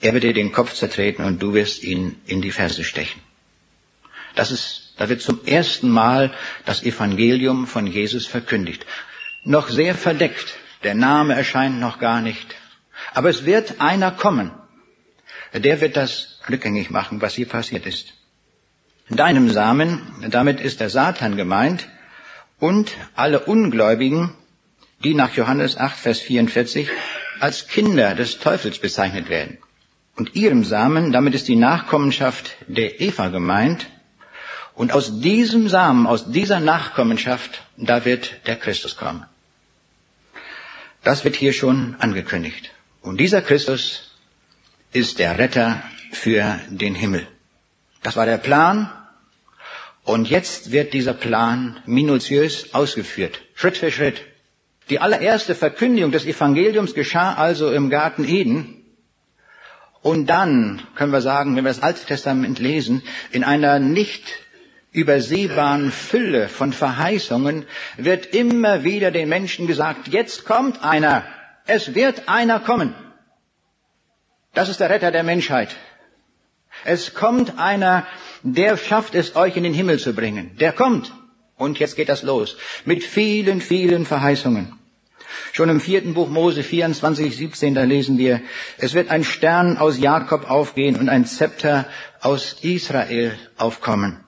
Er 0.00 0.12
wird 0.12 0.24
dir 0.24 0.34
den 0.34 0.52
Kopf 0.52 0.74
zertreten 0.74 1.24
und 1.24 1.42
du 1.42 1.54
wirst 1.54 1.82
ihn 1.82 2.16
in 2.26 2.42
die 2.42 2.50
Ferse 2.50 2.84
stechen. 2.84 3.20
Das 4.34 4.50
ist, 4.50 4.94
da 4.98 5.08
wird 5.08 5.22
zum 5.22 5.44
ersten 5.46 5.88
Mal 5.88 6.32
das 6.64 6.82
Evangelium 6.82 7.66
von 7.66 7.86
Jesus 7.86 8.26
verkündigt. 8.26 8.84
Noch 9.44 9.68
sehr 9.68 9.94
verdeckt. 9.94 10.56
Der 10.82 10.94
Name 10.94 11.34
erscheint 11.34 11.80
noch 11.80 11.98
gar 11.98 12.20
nicht. 12.20 12.54
Aber 13.14 13.30
es 13.30 13.46
wird 13.46 13.80
einer 13.80 14.10
kommen. 14.10 14.52
Der 15.54 15.80
wird 15.80 15.96
das 15.96 16.40
rückgängig 16.50 16.90
machen, 16.90 17.22
was 17.22 17.34
hier 17.34 17.48
passiert 17.48 17.86
ist. 17.86 18.12
In 19.08 19.16
deinem 19.16 19.50
Samen, 19.50 20.02
damit 20.28 20.60
ist 20.60 20.80
der 20.80 20.90
Satan 20.90 21.36
gemeint, 21.36 21.88
und 22.58 22.92
alle 23.14 23.40
Ungläubigen, 23.40 24.32
die 25.04 25.14
nach 25.14 25.34
Johannes 25.34 25.76
8, 25.76 25.96
Vers 25.96 26.20
44 26.20 26.88
als 27.40 27.68
Kinder 27.68 28.14
des 28.14 28.38
Teufels 28.38 28.78
bezeichnet 28.78 29.28
werden. 29.28 29.58
Und 30.16 30.34
ihrem 30.34 30.64
Samen, 30.64 31.12
damit 31.12 31.34
ist 31.34 31.48
die 31.48 31.56
Nachkommenschaft 31.56 32.56
der 32.66 33.00
Eva 33.00 33.28
gemeint. 33.28 33.86
Und 34.74 34.92
aus 34.92 35.20
diesem 35.20 35.68
Samen, 35.68 36.06
aus 36.06 36.30
dieser 36.30 36.60
Nachkommenschaft, 36.60 37.62
da 37.76 38.04
wird 38.04 38.46
der 38.46 38.56
Christus 38.56 38.96
kommen. 38.96 39.26
Das 41.02 41.24
wird 41.24 41.36
hier 41.36 41.52
schon 41.52 41.96
angekündigt. 41.98 42.72
Und 43.02 43.20
dieser 43.20 43.42
Christus 43.42 44.10
ist 44.92 45.18
der 45.18 45.38
Retter 45.38 45.82
für 46.12 46.58
den 46.68 46.94
Himmel. 46.94 47.28
Das 48.02 48.16
war 48.16 48.26
der 48.26 48.38
Plan. 48.38 48.90
Und 50.06 50.30
jetzt 50.30 50.70
wird 50.70 50.94
dieser 50.94 51.14
Plan 51.14 51.82
minutiös 51.84 52.72
ausgeführt, 52.74 53.42
Schritt 53.54 53.76
für 53.76 53.90
Schritt. 53.90 54.22
Die 54.88 55.00
allererste 55.00 55.56
Verkündigung 55.56 56.12
des 56.12 56.26
Evangeliums 56.26 56.94
geschah 56.94 57.34
also 57.34 57.72
im 57.72 57.90
Garten 57.90 58.24
Eden. 58.24 58.84
Und 60.02 60.26
dann 60.28 60.80
können 60.94 61.12
wir 61.12 61.22
sagen, 61.22 61.56
wenn 61.56 61.64
wir 61.64 61.70
das 61.70 61.82
Alte 61.82 62.04
Testament 62.04 62.60
lesen, 62.60 63.02
in 63.32 63.42
einer 63.42 63.80
nicht 63.80 64.22
übersehbaren 64.92 65.90
Fülle 65.90 66.48
von 66.48 66.72
Verheißungen 66.72 67.66
wird 67.96 68.26
immer 68.26 68.84
wieder 68.84 69.10
den 69.10 69.28
Menschen 69.28 69.66
gesagt, 69.66 70.06
jetzt 70.06 70.44
kommt 70.44 70.84
einer, 70.84 71.24
es 71.66 71.96
wird 71.96 72.28
einer 72.28 72.60
kommen. 72.60 72.94
Das 74.54 74.68
ist 74.68 74.78
der 74.78 74.88
Retter 74.88 75.10
der 75.10 75.24
Menschheit. 75.24 75.74
Es 76.84 77.14
kommt 77.14 77.58
einer, 77.58 78.06
der 78.42 78.76
schafft 78.76 79.14
es, 79.14 79.36
euch 79.36 79.56
in 79.56 79.64
den 79.64 79.74
Himmel 79.74 79.98
zu 79.98 80.12
bringen. 80.12 80.56
Der 80.58 80.72
kommt. 80.72 81.12
Und 81.56 81.78
jetzt 81.78 81.96
geht 81.96 82.08
das 82.08 82.22
los. 82.22 82.56
Mit 82.84 83.02
vielen, 83.02 83.60
vielen 83.60 84.04
Verheißungen. 84.04 84.72
Schon 85.52 85.68
im 85.68 85.80
vierten 85.80 86.14
Buch 86.14 86.28
Mose 86.28 86.62
24, 86.62 87.36
17, 87.36 87.74
da 87.74 87.84
lesen 87.84 88.18
wir, 88.18 88.40
es 88.78 88.94
wird 88.94 89.10
ein 89.10 89.24
Stern 89.24 89.78
aus 89.78 89.98
Jakob 89.98 90.50
aufgehen 90.50 90.96
und 90.96 91.08
ein 91.08 91.24
Zepter 91.24 91.86
aus 92.20 92.56
Israel 92.62 93.34
aufkommen. 93.56 94.20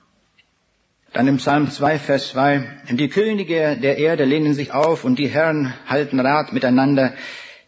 Dann 1.12 1.28
im 1.28 1.38
Psalm 1.38 1.70
2, 1.70 1.98
Vers 1.98 2.28
2, 2.30 2.82
die 2.90 3.08
Könige 3.08 3.76
der 3.80 3.98
Erde 3.98 4.24
lehnen 4.24 4.54
sich 4.54 4.72
auf 4.72 5.04
und 5.04 5.18
die 5.18 5.28
Herren 5.28 5.72
halten 5.86 6.20
Rat 6.20 6.52
miteinander 6.52 7.14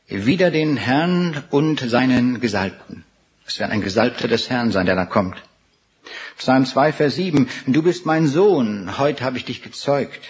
wider 0.08 0.50
den 0.50 0.76
Herrn 0.76 1.44
und 1.50 1.80
seinen 1.80 2.40
Gesalbten. 2.40 3.04
Es 3.46 3.58
wird 3.58 3.70
ein 3.70 3.80
Gesalbter 3.80 4.28
des 4.28 4.50
Herrn 4.50 4.70
sein, 4.70 4.86
der 4.86 4.96
da 4.96 5.06
kommt. 5.06 5.42
Psalm 6.36 6.66
2, 6.66 6.92
Vers 6.92 7.14
7, 7.16 7.48
du 7.66 7.82
bist 7.82 8.06
mein 8.06 8.26
Sohn, 8.26 8.98
heute 8.98 9.24
habe 9.24 9.36
ich 9.36 9.44
dich 9.44 9.62
gezeugt. 9.62 10.20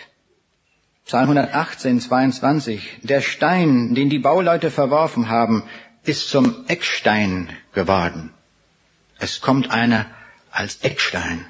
Psalm 1.07 1.31
118, 1.31 2.01
22, 2.01 2.99
der 3.03 3.21
Stein, 3.21 3.95
den 3.95 4.11
die 4.11 4.19
Bauleute 4.19 4.71
verworfen 4.71 5.29
haben, 5.29 5.65
ist 6.05 6.29
zum 6.29 6.65
Eckstein 6.69 7.49
geworden. 7.73 8.31
Es 9.19 9.41
kommt 9.41 9.71
einer 9.71 10.07
als 10.51 10.79
Eckstein. 10.83 11.47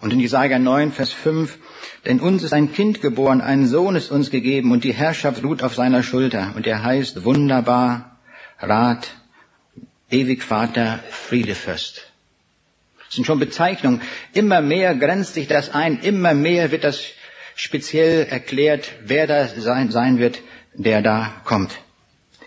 Und 0.00 0.12
in 0.12 0.20
Jesaja 0.20 0.58
9, 0.58 0.90
Vers 0.90 1.12
5, 1.12 1.58
denn 2.06 2.18
uns 2.18 2.42
ist 2.42 2.52
ein 2.52 2.72
Kind 2.72 3.00
geboren, 3.00 3.40
ein 3.40 3.66
Sohn 3.66 3.94
ist 3.94 4.10
uns 4.10 4.30
gegeben 4.30 4.72
und 4.72 4.84
die 4.84 4.92
Herrschaft 4.92 5.44
ruht 5.44 5.62
auf 5.62 5.74
seiner 5.74 6.02
Schulter 6.02 6.52
und 6.56 6.66
er 6.66 6.82
heißt 6.82 7.24
wunderbar, 7.24 8.18
Rat, 8.58 9.14
ewig 10.10 10.42
Vater, 10.42 11.00
Friedefürst. 11.10 12.11
Das 13.12 13.16
sind 13.16 13.26
schon 13.26 13.40
Bezeichnungen. 13.40 14.00
Immer 14.32 14.62
mehr 14.62 14.94
grenzt 14.94 15.34
sich 15.34 15.46
das 15.46 15.74
ein, 15.74 16.00
immer 16.00 16.32
mehr 16.32 16.70
wird 16.70 16.82
das 16.82 17.02
speziell 17.54 18.24
erklärt, 18.24 18.90
wer 19.04 19.26
da 19.26 19.48
sein, 19.48 19.90
sein 19.90 20.18
wird, 20.18 20.40
der 20.72 21.02
da 21.02 21.30
kommt. 21.44 21.78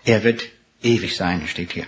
Er 0.04 0.24
wird 0.24 0.42
ewig 0.82 1.14
sein, 1.14 1.46
steht 1.46 1.70
hier. 1.70 1.86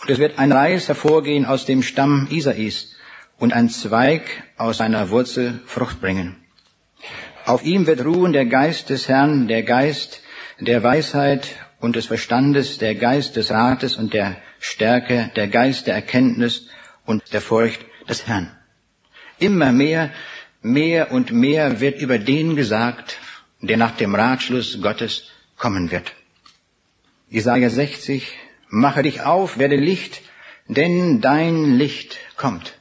Und 0.00 0.10
es 0.10 0.18
wird 0.18 0.40
ein 0.40 0.50
Reis 0.50 0.88
hervorgehen 0.88 1.46
aus 1.46 1.64
dem 1.64 1.84
Stamm 1.84 2.26
Isais 2.32 2.96
und 3.38 3.52
ein 3.52 3.68
Zweig 3.68 4.24
aus 4.56 4.78
seiner 4.78 5.10
Wurzel 5.10 5.60
Frucht 5.64 6.00
bringen. 6.00 6.34
Auf 7.46 7.62
ihm 7.62 7.86
wird 7.86 8.04
ruhen 8.04 8.32
der 8.32 8.46
Geist 8.46 8.90
des 8.90 9.06
Herrn, 9.06 9.46
der 9.46 9.62
Geist 9.62 10.20
der 10.58 10.82
Weisheit 10.82 11.46
und 11.78 11.94
des 11.94 12.06
Verstandes, 12.06 12.78
der 12.78 12.96
Geist 12.96 13.36
des 13.36 13.52
Rates 13.52 13.94
und 13.94 14.14
der 14.14 14.38
Stärke, 14.58 15.30
der 15.36 15.46
Geist 15.46 15.86
der 15.86 15.94
Erkenntnis 15.94 16.66
und 17.04 17.32
der 17.32 17.40
Furcht 17.40 17.80
des 18.08 18.26
Herrn. 18.26 18.50
Immer 19.38 19.72
mehr, 19.72 20.10
mehr 20.62 21.10
und 21.12 21.32
mehr 21.32 21.80
wird 21.80 22.00
über 22.00 22.18
den 22.18 22.56
gesagt, 22.56 23.18
der 23.60 23.76
nach 23.76 23.96
dem 23.96 24.14
Ratschluss 24.14 24.80
Gottes 24.80 25.30
kommen 25.56 25.90
wird. 25.90 26.12
Jesaja 27.28 27.70
60, 27.70 28.36
mache 28.68 29.02
dich 29.02 29.22
auf, 29.22 29.58
werde 29.58 29.76
Licht, 29.76 30.22
denn 30.68 31.20
dein 31.20 31.76
Licht 31.78 32.18
kommt. 32.36 32.74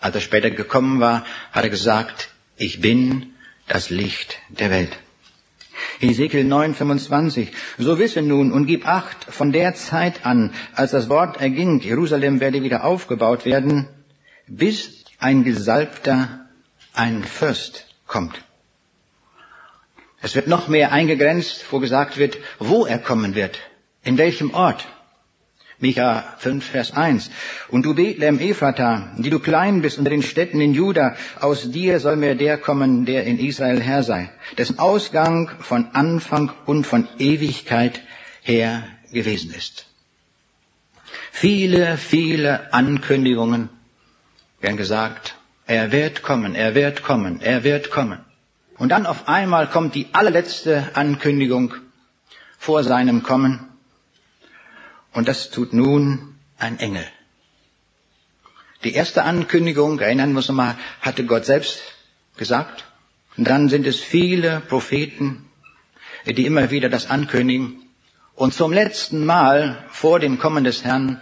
Als 0.00 0.14
er 0.14 0.20
später 0.20 0.50
gekommen 0.50 1.00
war, 1.00 1.24
hat 1.52 1.64
er 1.64 1.70
gesagt, 1.70 2.30
ich 2.56 2.80
bin 2.80 3.34
das 3.66 3.90
Licht 3.90 4.38
der 4.48 4.70
Welt. 4.70 4.98
Ezekiel 6.00 6.44
9, 6.44 6.74
25. 6.74 7.52
So 7.78 7.98
wisse 7.98 8.22
nun 8.22 8.52
und 8.52 8.66
gib 8.66 8.86
acht 8.86 9.24
von 9.24 9.52
der 9.52 9.74
Zeit 9.74 10.24
an, 10.24 10.52
als 10.74 10.92
das 10.92 11.08
Wort 11.08 11.40
erging, 11.40 11.80
Jerusalem 11.80 12.40
werde 12.40 12.62
wieder 12.62 12.84
aufgebaut 12.84 13.44
werden, 13.44 13.88
bis 14.46 15.04
ein 15.18 15.44
Gesalbter, 15.44 16.46
ein 16.94 17.24
Fürst 17.24 17.86
kommt. 18.06 18.44
Es 20.20 20.34
wird 20.34 20.48
noch 20.48 20.68
mehr 20.68 20.92
eingegrenzt, 20.92 21.64
wo 21.70 21.78
gesagt 21.78 22.18
wird, 22.18 22.38
wo 22.58 22.86
er 22.86 22.98
kommen 22.98 23.34
wird, 23.34 23.58
in 24.02 24.18
welchem 24.18 24.52
Ort. 24.52 24.86
Micha 25.80 26.24
5, 26.38 26.64
Vers 26.64 26.92
1. 26.92 27.30
Und 27.68 27.84
du 27.84 27.94
Bethlehem 27.94 28.40
Ephrata, 28.40 29.12
die 29.16 29.30
du 29.30 29.38
klein 29.38 29.80
bist 29.80 29.98
unter 29.98 30.10
den 30.10 30.22
Städten 30.22 30.60
in 30.60 30.74
Juda, 30.74 31.14
aus 31.40 31.70
dir 31.70 32.00
soll 32.00 32.16
mir 32.16 32.34
der 32.34 32.58
kommen, 32.58 33.04
der 33.04 33.24
in 33.24 33.38
Israel 33.38 33.80
Herr 33.80 34.02
sei, 34.02 34.30
dessen 34.56 34.80
Ausgang 34.80 35.50
von 35.60 35.88
Anfang 35.92 36.50
und 36.66 36.84
von 36.84 37.06
Ewigkeit 37.18 38.00
her 38.42 38.82
gewesen 39.12 39.54
ist. 39.54 39.86
Viele, 41.30 41.96
viele 41.96 42.72
Ankündigungen 42.72 43.68
werden 44.60 44.76
gesagt, 44.76 45.36
er 45.66 45.92
wird 45.92 46.22
kommen, 46.22 46.56
er 46.56 46.74
wird 46.74 47.04
kommen, 47.04 47.40
er 47.40 47.62
wird 47.62 47.90
kommen. 47.90 48.18
Und 48.78 48.90
dann 48.90 49.06
auf 49.06 49.28
einmal 49.28 49.68
kommt 49.68 49.94
die 49.94 50.08
allerletzte 50.12 50.90
Ankündigung 50.94 51.74
vor 52.58 52.82
seinem 52.82 53.22
Kommen. 53.22 53.67
Und 55.18 55.26
das 55.26 55.50
tut 55.50 55.72
nun 55.72 56.36
ein 56.58 56.78
Engel. 56.78 57.04
Die 58.84 58.94
erste 58.94 59.24
Ankündigung, 59.24 59.98
erinnern 59.98 60.30
wir 60.30 60.36
uns 60.36 60.46
nochmal, 60.46 60.76
hatte 61.00 61.24
Gott 61.24 61.44
selbst 61.44 61.80
gesagt. 62.36 62.84
Und 63.36 63.48
dann 63.48 63.68
sind 63.68 63.84
es 63.84 63.98
viele 63.98 64.60
Propheten, 64.60 65.46
die 66.24 66.46
immer 66.46 66.70
wieder 66.70 66.88
das 66.88 67.10
ankündigen. 67.10 67.82
Und 68.36 68.54
zum 68.54 68.72
letzten 68.72 69.26
Mal 69.26 69.84
vor 69.90 70.20
dem 70.20 70.38
Kommen 70.38 70.62
des 70.62 70.84
Herrn 70.84 71.20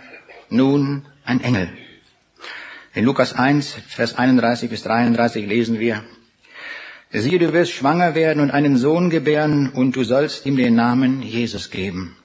nun 0.50 1.06
ein 1.24 1.40
Engel. 1.40 1.70
In 2.92 3.06
Lukas 3.06 3.32
1, 3.32 3.78
Vers 3.88 4.18
31 4.18 4.68
bis 4.68 4.82
33 4.82 5.46
lesen 5.46 5.80
wir, 5.80 6.04
Siehe, 7.12 7.38
du 7.38 7.50
wirst 7.54 7.72
schwanger 7.72 8.14
werden 8.14 8.42
und 8.42 8.50
einen 8.50 8.76
Sohn 8.76 9.08
gebären 9.08 9.70
und 9.70 9.96
du 9.96 10.04
sollst 10.04 10.44
ihm 10.44 10.58
den 10.58 10.74
Namen 10.74 11.22
Jesus 11.22 11.70
geben. 11.70 12.15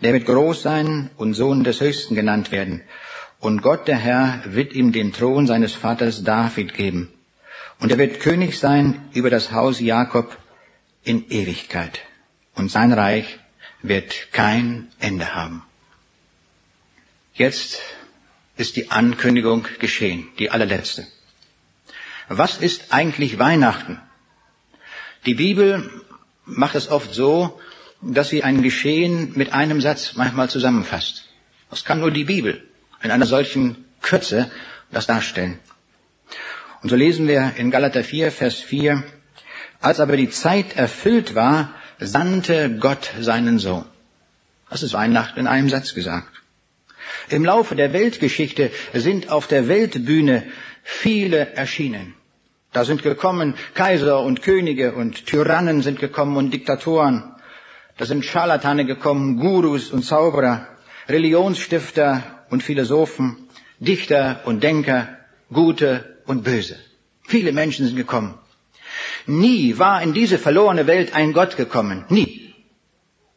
Der 0.00 0.12
wird 0.12 0.26
groß 0.26 0.62
sein 0.62 1.10
und 1.16 1.34
Sohn 1.34 1.64
des 1.64 1.80
Höchsten 1.80 2.14
genannt 2.14 2.52
werden. 2.52 2.82
Und 3.40 3.62
Gott, 3.62 3.88
der 3.88 3.96
Herr, 3.96 4.42
wird 4.46 4.72
ihm 4.72 4.92
den 4.92 5.12
Thron 5.12 5.46
seines 5.46 5.74
Vaters 5.74 6.24
David 6.24 6.74
geben. 6.74 7.12
Und 7.78 7.90
er 7.90 7.98
wird 7.98 8.20
König 8.20 8.58
sein 8.58 9.08
über 9.12 9.30
das 9.30 9.52
Haus 9.52 9.80
Jakob 9.80 10.36
in 11.02 11.28
Ewigkeit. 11.30 12.00
Und 12.54 12.70
sein 12.70 12.92
Reich 12.92 13.38
wird 13.82 14.32
kein 14.32 14.88
Ende 14.98 15.34
haben. 15.34 15.62
Jetzt 17.34 17.80
ist 18.56 18.76
die 18.76 18.90
Ankündigung 18.90 19.66
geschehen, 19.80 20.28
die 20.38 20.50
allerletzte. 20.50 21.06
Was 22.28 22.58
ist 22.58 22.92
eigentlich 22.92 23.38
Weihnachten? 23.38 24.00
Die 25.26 25.34
Bibel 25.34 25.90
macht 26.44 26.74
es 26.74 26.88
oft 26.88 27.12
so, 27.12 27.60
dass 28.12 28.28
sie 28.28 28.42
ein 28.42 28.62
Geschehen 28.62 29.32
mit 29.34 29.52
einem 29.52 29.80
Satz 29.80 30.14
manchmal 30.14 30.50
zusammenfasst. 30.50 31.28
Das 31.70 31.84
kann 31.84 32.00
nur 32.00 32.10
die 32.10 32.24
Bibel 32.24 32.62
in 33.02 33.10
einer 33.10 33.26
solchen 33.26 33.84
Kürze 34.02 34.50
das 34.90 35.06
darstellen. 35.06 35.58
Und 36.82 36.90
so 36.90 36.96
lesen 36.96 37.26
wir 37.26 37.52
in 37.56 37.70
Galater 37.70 38.04
4, 38.04 38.30
Vers 38.30 38.56
4, 38.56 39.02
als 39.80 40.00
aber 40.00 40.16
die 40.16 40.30
Zeit 40.30 40.76
erfüllt 40.76 41.34
war, 41.34 41.74
sandte 41.98 42.76
Gott 42.78 43.10
seinen 43.20 43.58
Sohn. 43.58 43.84
Das 44.70 44.82
ist 44.82 44.92
Weihnachten 44.92 45.40
in 45.40 45.46
einem 45.46 45.68
Satz 45.68 45.94
gesagt. 45.94 46.42
Im 47.28 47.44
Laufe 47.44 47.74
der 47.74 47.92
Weltgeschichte 47.92 48.70
sind 48.92 49.30
auf 49.30 49.46
der 49.46 49.68
Weltbühne 49.68 50.44
viele 50.82 51.54
erschienen. 51.54 52.14
Da 52.72 52.84
sind 52.84 53.02
gekommen 53.02 53.54
Kaiser 53.74 54.20
und 54.20 54.42
Könige 54.42 54.94
und 54.94 55.26
Tyrannen 55.26 55.82
sind 55.82 56.00
gekommen 56.00 56.36
und 56.36 56.52
Diktatoren. 56.52 57.33
Da 57.96 58.06
sind 58.06 58.24
Scharlatane 58.24 58.84
gekommen, 58.84 59.38
Gurus 59.38 59.90
und 59.90 60.04
Zauberer, 60.04 60.66
Religionsstifter 61.08 62.44
und 62.50 62.62
Philosophen, 62.62 63.48
Dichter 63.78 64.40
und 64.44 64.62
Denker, 64.62 65.18
Gute 65.52 66.18
und 66.26 66.42
Böse. 66.42 66.78
Viele 67.26 67.52
Menschen 67.52 67.86
sind 67.86 67.96
gekommen. 67.96 68.34
Nie 69.26 69.78
war 69.78 70.02
in 70.02 70.12
diese 70.12 70.38
verlorene 70.38 70.86
Welt 70.86 71.14
ein 71.14 71.32
Gott 71.32 71.56
gekommen. 71.56 72.04
Nie. 72.08 72.54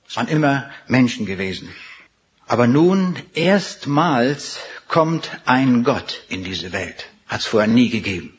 Es 0.08 0.16
waren 0.16 0.28
immer 0.28 0.70
Menschen 0.88 1.26
gewesen. 1.26 1.70
Aber 2.48 2.68
nun 2.68 3.18
erstmals 3.34 4.60
kommt 4.88 5.30
ein 5.46 5.84
Gott 5.84 6.24
in 6.30 6.44
diese 6.44 6.72
Welt. 6.72 7.08
Hat 7.28 7.42
es 7.42 7.46
vorher 7.46 7.68
nie 7.68 7.90
gegeben. 7.90 8.38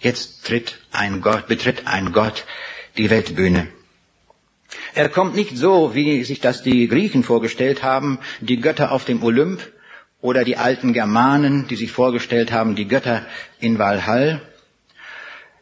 Jetzt 0.00 0.44
tritt 0.46 0.78
ein 0.90 1.20
Gott, 1.20 1.46
betritt 1.46 1.86
ein 1.86 2.12
Gott 2.12 2.44
die 2.96 3.10
Weltbühne. 3.10 3.68
Er 4.94 5.08
kommt 5.08 5.34
nicht 5.34 5.56
so, 5.56 5.94
wie 5.94 6.24
sich 6.24 6.40
das 6.40 6.62
die 6.62 6.88
Griechen 6.88 7.24
vorgestellt 7.24 7.82
haben, 7.82 8.18
die 8.40 8.60
Götter 8.60 8.92
auf 8.92 9.04
dem 9.04 9.22
Olymp 9.22 9.60
oder 10.20 10.44
die 10.44 10.56
alten 10.56 10.92
Germanen, 10.92 11.66
die 11.68 11.76
sich 11.76 11.92
vorgestellt 11.92 12.52
haben, 12.52 12.74
die 12.74 12.88
Götter 12.88 13.26
in 13.58 13.78
Valhall. 13.78 14.40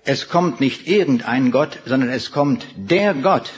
Es 0.04 0.28
kommt 0.28 0.60
nicht 0.60 0.86
irgendein 0.88 1.50
Gott, 1.50 1.78
sondern 1.86 2.10
es 2.10 2.30
kommt 2.30 2.66
der 2.76 3.14
Gott, 3.14 3.50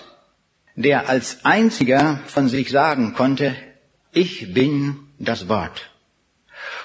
der 0.74 1.08
als 1.08 1.44
einziger 1.44 2.20
von 2.26 2.48
sich 2.48 2.70
sagen 2.70 3.14
konnte, 3.14 3.54
ich 4.12 4.52
bin 4.52 4.98
das 5.18 5.48
Wort. 5.48 5.90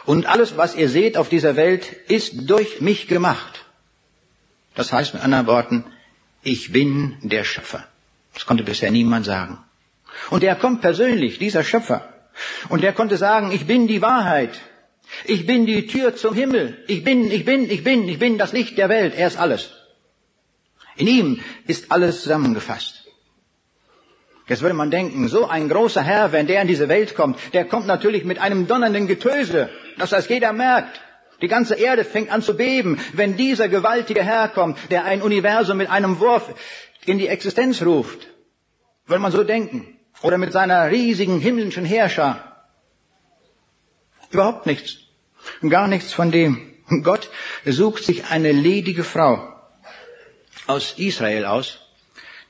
Und 0.06 0.26
alles, 0.26 0.58
was 0.58 0.76
ihr 0.76 0.90
seht 0.90 1.18
auf 1.18 1.30
dieser 1.30 1.56
Welt, 1.56 1.92
ist 2.08 2.50
durch 2.50 2.82
mich 2.82 3.08
gemacht. 3.08 3.66
Das 4.76 4.94
heißt 4.94 5.14
mit 5.14 5.24
anderen 5.24 5.48
Worten, 5.48 5.84
ich 6.44 6.72
bin 6.72 7.18
der 7.22 7.44
Schöpfer. 7.44 7.86
Das 8.38 8.46
konnte 8.46 8.63
bisher 8.63 8.91
niemand 8.91 9.25
sagen. 9.25 9.58
Und 10.29 10.44
er 10.44 10.56
kommt 10.56 10.82
persönlich, 10.82 11.39
dieser 11.39 11.63
Schöpfer. 11.63 12.08
Und 12.70 12.84
er 12.84 12.94
konnte 12.94 13.17
sagen, 13.17 13.51
ich 13.51 13.65
bin 13.65 13.88
die 13.88 14.03
Wahrheit. 14.03 14.62
Ich 15.25 15.48
bin 15.48 15.65
die 15.65 15.88
Tür 15.88 16.15
zum 16.15 16.36
Himmel. 16.36 16.77
Ich 16.88 17.03
bin, 17.03 17.32
ich 17.32 17.46
bin, 17.46 17.67
ich 17.67 17.84
bin, 17.84 18.08
ich 18.08 18.20
bin 18.20 18.38
das 18.38 18.53
Licht 18.53 18.77
der 18.77 18.89
Welt. 18.89 19.15
Er 19.17 19.25
ist 19.25 19.38
alles. 19.38 19.72
In 20.98 21.08
ihm 21.08 21.39
ist 21.65 21.91
alles 21.91 22.22
zusammengefasst. 22.22 23.06
Jetzt 24.48 24.62
würde 24.62 24.75
man 24.75 24.91
denken, 24.91 25.27
so 25.29 25.48
ein 25.48 25.67
großer 25.67 26.03
Herr, 26.03 26.32
wenn 26.32 26.46
der 26.46 26.62
in 26.62 26.67
diese 26.67 26.89
Welt 26.89 27.15
kommt, 27.15 27.39
der 27.56 27.65
kommt 27.65 27.88
natürlich 27.88 28.24
mit 28.24 28.38
einem 28.38 28.67
donnernden 28.67 29.08
Getöse, 29.08 29.72
dass 29.98 30.12
das 30.12 30.29
jeder 30.29 30.53
merkt. 30.53 31.01
Die 31.41 31.48
ganze 31.48 31.75
Erde 31.75 32.03
fängt 32.03 32.32
an 32.32 32.41
zu 32.41 32.56
beben, 32.56 33.00
wenn 33.13 33.38
dieser 33.38 33.67
gewaltige 33.67 34.24
Herr 34.24 34.48
kommt, 34.48 34.77
der 34.89 35.06
ein 35.06 35.22
Universum 35.22 35.77
mit 35.77 35.89
einem 35.89 36.20
Wurf 36.20 36.53
in 37.08 37.18
die 37.18 37.28
Existenz 37.28 37.82
ruft. 37.82 38.28
Würde 39.08 39.22
man 39.22 39.32
so 39.32 39.44
denken. 39.44 39.98
Oder 40.22 40.38
mit 40.38 40.51
seiner 40.51 40.92
riesigen 40.92 41.40
himmlischen 41.40 41.86
Herrscher. 41.86 42.66
Überhaupt 44.29 44.66
nichts. 44.66 44.98
Gar 45.68 45.88
nichts 45.88 46.14
von 46.14 46.31
dem. 46.31 46.74
Gott 47.03 47.29
sucht 47.66 48.03
sich 48.03 48.25
eine 48.25 48.51
ledige 48.51 49.03
Frau 49.03 49.53
aus 50.68 50.96
Israel 50.98 51.46
aus, 51.46 51.79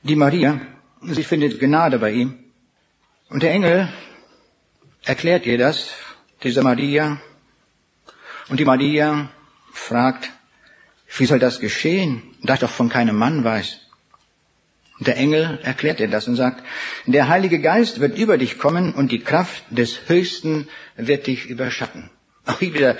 die 0.02 0.16
Maria, 0.16 0.60
Sie 1.02 1.22
findet 1.22 1.60
Gnade 1.60 1.98
bei 1.98 2.10
ihm. 2.10 2.38
Und 3.28 3.42
der 3.44 3.52
Engel 3.52 3.88
erklärt 5.04 5.46
ihr 5.46 5.56
das, 5.56 5.92
dieser 6.42 6.64
Maria. 6.64 7.20
Und 8.48 8.58
die 8.58 8.64
Maria 8.64 9.30
fragt, 9.72 10.30
wie 11.16 11.26
soll 11.26 11.38
das 11.38 11.60
geschehen, 11.60 12.22
da 12.42 12.54
ich 12.54 12.60
doch 12.60 12.70
von 12.70 12.88
keinem 12.88 13.16
Mann 13.16 13.44
weiß. 13.44 13.87
Und 14.98 15.06
der 15.06 15.16
Engel 15.16 15.60
erklärt 15.62 16.00
ihr 16.00 16.08
das 16.08 16.26
und 16.26 16.36
sagt, 16.36 16.64
der 17.06 17.28
Heilige 17.28 17.60
Geist 17.60 18.00
wird 18.00 18.18
über 18.18 18.36
dich 18.36 18.58
kommen 18.58 18.94
und 18.94 19.12
die 19.12 19.20
Kraft 19.20 19.62
des 19.70 20.08
Höchsten 20.08 20.68
wird 20.96 21.26
dich 21.26 21.46
überschatten. 21.46 22.10
Auch 22.46 22.60
wieder 22.60 22.96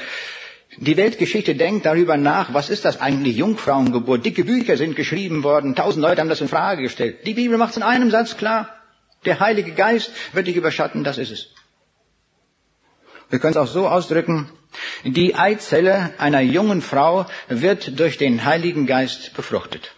die 0.77 0.97
Weltgeschichte 0.97 1.57
denkt 1.57 1.87
darüber 1.87 2.17
nach, 2.17 2.55
was 2.55 2.71
ist 2.71 2.85
das 2.85 3.01
eigentlich 3.01 3.37
Jungfrauengeburt? 3.37 4.25
Dicke 4.25 4.45
Bücher 4.45 4.77
sind 4.77 4.95
geschrieben 4.95 5.43
worden, 5.43 5.75
tausend 5.75 6.03
Leute 6.03 6.21
haben 6.21 6.29
das 6.29 6.41
in 6.41 6.49
Frage 6.49 6.83
gestellt. 6.83 7.27
Die 7.27 7.35
Bibel 7.35 7.59
macht 7.59 7.73
es 7.73 7.79
in 7.79 7.83
einem 7.83 8.11
Satz 8.13 8.37
klar. 8.37 8.69
Der 9.25 9.41
Heilige 9.41 9.73
Geist 9.73 10.13
wird 10.33 10.47
dich 10.47 10.55
überschatten, 10.55 11.03
das 11.03 11.19
ist 11.19 11.33
es. 11.33 11.49
Wir 13.29 13.41
können 13.41 13.53
es 13.53 13.57
auch 13.57 13.67
so 13.67 13.89
ausdrücken, 13.89 14.49
die 15.05 15.35
Eizelle 15.35 16.13
einer 16.19 16.41
jungen 16.41 16.81
Frau 16.81 17.27
wird 17.49 17.99
durch 17.99 18.17
den 18.17 18.45
Heiligen 18.45 18.87
Geist 18.87 19.35
befruchtet. 19.35 19.98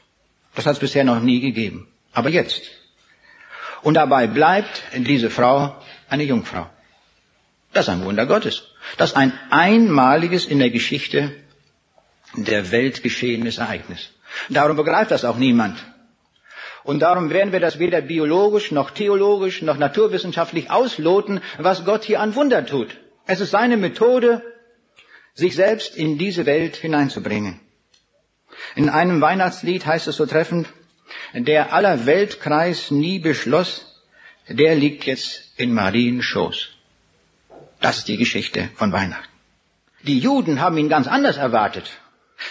Das 0.55 0.67
hat 0.67 0.75
es 0.75 0.81
bisher 0.81 1.05
noch 1.05 1.21
nie 1.21 1.41
gegeben. 1.41 1.89
Aber 2.13 2.29
jetzt. 2.29 2.63
Und 3.83 3.95
dabei 3.95 4.27
bleibt 4.27 4.83
diese 4.95 5.31
Frau 5.31 5.77
eine 6.09 6.25
Jungfrau. 6.25 6.69
Das 7.73 7.87
ist 7.87 7.91
ein 7.91 8.05
Wunder 8.05 8.27
Gottes. 8.27 8.63
Das 8.97 9.11
ist 9.11 9.17
ein 9.17 9.33
einmaliges 9.51 10.45
in 10.45 10.59
der 10.59 10.71
Geschichte 10.71 11.33
der 12.35 12.71
Welt 12.73 13.03
geschehenes 13.03 13.59
Ereignis. 13.59 14.11
Darum 14.49 14.77
begreift 14.77 15.11
das 15.11 15.25
auch 15.25 15.37
niemand. 15.37 15.79
Und 16.83 17.01
darum 17.01 17.31
werden 17.31 17.53
wir 17.53 17.61
das 17.61 17.79
weder 17.79 18.01
biologisch 18.01 18.71
noch 18.71 18.91
theologisch 18.91 19.63
noch 19.63 19.77
naturwissenschaftlich 19.77 20.71
ausloten, 20.71 21.41
was 21.59 21.85
Gott 21.85 22.05
hier 22.05 22.21
an 22.21 22.35
Wunder 22.35 22.65
tut. 22.65 22.97
Es 23.27 23.41
ist 23.41 23.51
seine 23.51 23.77
Methode, 23.77 24.43
sich 25.35 25.55
selbst 25.55 25.95
in 25.95 26.19
diese 26.19 26.47
Welt 26.47 26.77
hineinzubringen. 26.77 27.61
In 28.75 28.89
einem 28.89 29.21
Weihnachtslied 29.21 29.87
heißt 29.87 30.09
es 30.09 30.17
so 30.17 30.27
treffend, 30.27 30.69
der 31.35 31.73
aller 31.73 32.07
Weltkreis 32.07 32.91
nie 32.91 33.19
beschloss, 33.19 34.03
der 34.49 34.75
liegt 34.75 35.05
jetzt 35.05 35.53
in 35.57 35.73
Mariens 35.73 36.25
Schoß. 36.25 36.69
Das 37.81 37.99
ist 37.99 38.09
die 38.09 38.17
Geschichte 38.17 38.71
von 38.75 38.93
Weihnachten. 38.93 39.29
Die 40.03 40.19
Juden 40.19 40.61
haben 40.61 40.79
ihn 40.79 40.89
ganz 40.89 41.07
anders 41.07 41.37
erwartet. 41.37 41.91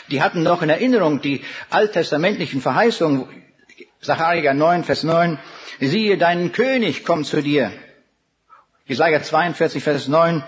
Die 0.10 0.22
hatten 0.22 0.44
noch 0.44 0.62
in 0.62 0.70
Erinnerung 0.70 1.22
die 1.22 1.42
alttestamentlichen 1.70 2.62
Verheißungen, 2.62 3.28
Sacharja 4.02 4.54
9, 4.54 4.84
Vers 4.84 5.04
9, 5.04 5.40
siehe, 5.80 6.18
dein 6.18 6.52
König 6.52 7.04
kommt 7.04 7.26
zu 7.26 7.42
dir. 7.42 7.72
Jesaja 8.86 9.22
42, 9.22 9.84
Vers 9.84 10.08
9, 10.08 10.44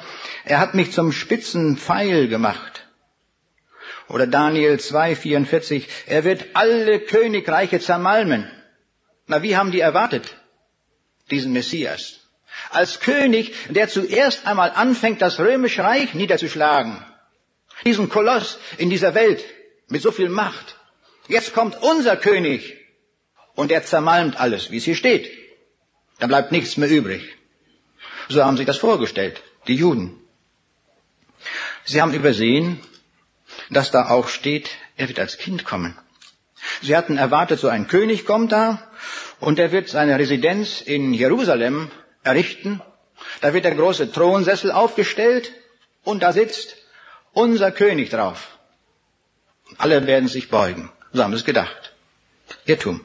er 0.46 0.60
hat 0.60 0.74
mich 0.74 0.92
zum 0.92 1.12
spitzen 1.12 1.78
Pfeil 1.78 2.28
gemacht. 2.28 2.71
Oder 4.14 4.28
Daniel 4.28 4.80
2, 4.80 5.16
44, 5.16 5.88
er 6.08 6.24
wird 6.24 6.46
alle 6.54 7.00
Königreiche 7.00 7.80
zermalmen. 7.80 8.50
Na, 9.28 9.42
wie 9.42 9.56
haben 9.56 9.72
die 9.72 9.80
erwartet? 9.80 10.36
Diesen 11.30 11.54
Messias 11.54 12.22
als 12.70 13.00
König, 13.00 13.54
der 13.70 13.88
zuerst 13.88 14.46
einmal 14.46 14.72
anfängt, 14.72 15.22
das 15.22 15.40
römische 15.40 15.84
Reich 15.84 16.14
niederzuschlagen. 16.14 17.04
Diesen 17.86 18.10
Koloss 18.10 18.60
in 18.78 18.90
dieser 18.90 19.16
Welt 19.16 19.44
mit 19.88 20.02
so 20.02 20.12
viel 20.12 20.30
Macht. 20.30 20.76
Jetzt 21.28 21.54
kommt 21.54 21.82
unser 21.82 22.16
König 22.18 22.78
und 23.56 23.72
er 23.72 23.84
zermalmt 23.84 24.40
alles, 24.40 24.72
wie 24.72 24.78
es 24.78 24.86
hier 24.86 24.96
steht. 24.96 25.32
Da 26.20 26.28
bleibt 26.28 26.52
nichts 26.52 26.78
mehr 26.78 26.90
übrig. 26.90 27.24
So 28.30 28.44
haben 28.44 28.58
sich 28.58 28.66
das 28.68 28.78
vorgestellt, 28.78 29.42
die 29.68 29.76
Juden. 29.76 30.18
Sie 31.86 32.02
haben 32.02 32.14
übersehen, 32.14 32.80
dass 33.72 33.90
da 33.90 34.10
auch 34.10 34.28
steht, 34.28 34.70
er 34.98 35.08
wird 35.08 35.20
als 35.20 35.38
Kind 35.38 35.66
kommen. 35.66 35.98
Sie 36.84 36.96
hatten 36.96 37.18
erwartet, 37.18 37.60
so 37.60 37.70
ein 37.70 37.88
König 37.88 38.26
kommt 38.26 38.52
da 38.52 38.92
und 39.40 39.58
er 39.58 39.72
wird 39.72 39.90
seine 39.90 40.20
Residenz 40.20 40.82
in 40.82 41.14
Jerusalem 41.14 41.90
errichten. 42.24 42.82
Da 43.40 43.54
wird 43.54 43.66
der 43.66 43.76
große 43.76 44.12
Thronsessel 44.12 44.72
aufgestellt 44.72 45.54
und 46.04 46.22
da 46.22 46.34
sitzt 46.34 46.76
unser 47.34 47.72
König 47.72 48.10
drauf. 48.10 48.60
Alle 49.78 50.06
werden 50.06 50.28
sich 50.28 50.50
beugen. 50.50 50.92
So 51.14 51.24
haben 51.24 51.32
sie 51.32 51.40
es 51.40 51.46
gedacht. 51.46 51.94
Irrtum. 52.66 53.04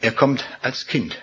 Er 0.00 0.12
kommt 0.12 0.44
als 0.60 0.86
Kind. 0.86 1.16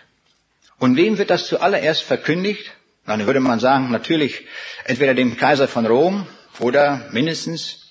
Und 0.80 0.96
wem 0.96 1.18
wird 1.18 1.30
das 1.30 1.46
zuallererst 1.48 2.04
verkündigt? 2.04 2.72
Dann 3.06 3.26
würde 3.28 3.42
man 3.42 3.60
sagen, 3.60 3.92
natürlich 3.92 4.46
entweder 4.86 5.14
dem 5.14 5.38
Kaiser 5.38 5.68
von 5.68 5.86
Rom 5.86 6.26
oder 6.60 7.10
mindestens 7.12 7.83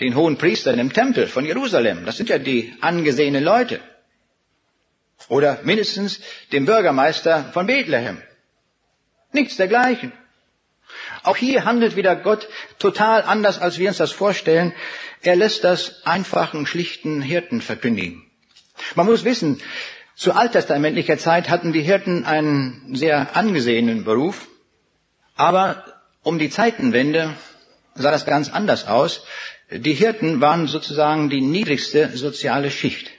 den 0.00 0.16
hohen 0.16 0.36
Priestern 0.36 0.78
im 0.78 0.92
Tempel 0.92 1.26
von 1.26 1.44
Jerusalem. 1.44 2.04
Das 2.04 2.16
sind 2.16 2.28
ja 2.28 2.38
die 2.38 2.74
angesehenen 2.80 3.44
Leute. 3.44 3.80
Oder 5.28 5.60
mindestens 5.62 6.20
dem 6.52 6.66
Bürgermeister 6.66 7.50
von 7.52 7.66
Bethlehem. 7.66 8.20
Nichts 9.32 9.56
dergleichen. 9.56 10.12
Auch 11.22 11.36
hier 11.36 11.64
handelt 11.64 11.96
wieder 11.96 12.14
Gott 12.16 12.48
total 12.78 13.22
anders, 13.22 13.58
als 13.58 13.78
wir 13.78 13.88
uns 13.88 13.96
das 13.96 14.12
vorstellen. 14.12 14.74
Er 15.22 15.36
lässt 15.36 15.64
das 15.64 16.04
einfachen, 16.04 16.66
schlichten 16.66 17.22
Hirten 17.22 17.60
verkündigen. 17.60 18.22
Man 18.94 19.06
muss 19.06 19.24
wissen, 19.24 19.60
zu 20.14 20.32
alttestamentlicher 20.32 21.18
Zeit 21.18 21.48
hatten 21.48 21.72
die 21.72 21.82
Hirten 21.82 22.24
einen 22.24 22.94
sehr 22.94 23.36
angesehenen 23.36 24.04
Beruf, 24.04 24.48
aber 25.34 25.84
um 26.22 26.38
die 26.38 26.50
Zeitenwende 26.50 27.34
sah 27.94 28.10
das 28.10 28.26
ganz 28.26 28.48
anders 28.50 28.86
aus. 28.86 29.24
Die 29.70 29.94
Hirten 29.94 30.40
waren 30.40 30.66
sozusagen 30.66 31.30
die 31.30 31.40
niedrigste 31.40 32.16
soziale 32.16 32.70
Schicht. 32.70 33.10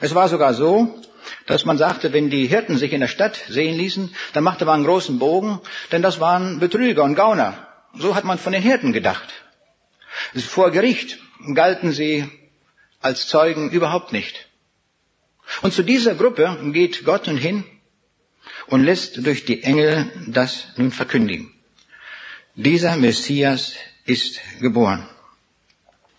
Es 0.00 0.14
war 0.14 0.28
sogar 0.28 0.54
so, 0.54 1.00
dass 1.46 1.64
man 1.64 1.78
sagte, 1.78 2.12
wenn 2.12 2.30
die 2.30 2.46
Hirten 2.46 2.78
sich 2.78 2.92
in 2.92 3.00
der 3.00 3.08
Stadt 3.08 3.36
sehen 3.48 3.76
ließen, 3.76 4.14
dann 4.32 4.44
machte 4.44 4.64
man 4.64 4.76
einen 4.76 4.84
großen 4.84 5.18
Bogen, 5.18 5.60
denn 5.90 6.02
das 6.02 6.20
waren 6.20 6.60
Betrüger 6.60 7.02
und 7.02 7.14
Gauner. 7.14 7.66
So 7.94 8.14
hat 8.14 8.24
man 8.24 8.38
von 8.38 8.52
den 8.52 8.62
Hirten 8.62 8.92
gedacht. 8.92 9.28
Vor 10.34 10.70
Gericht 10.70 11.18
galten 11.54 11.92
sie 11.92 12.28
als 13.00 13.26
Zeugen 13.26 13.70
überhaupt 13.70 14.12
nicht. 14.12 14.48
Und 15.60 15.74
zu 15.74 15.82
dieser 15.82 16.14
Gruppe 16.14 16.58
geht 16.72 17.04
Gott 17.04 17.26
nun 17.26 17.36
hin 17.36 17.64
und 18.66 18.84
lässt 18.84 19.26
durch 19.26 19.44
die 19.44 19.62
Engel 19.62 20.10
das 20.28 20.66
nun 20.76 20.92
verkündigen. 20.92 21.52
Dieser 22.54 22.96
Messias 22.96 23.74
ist 24.04 24.40
geboren. 24.60 25.08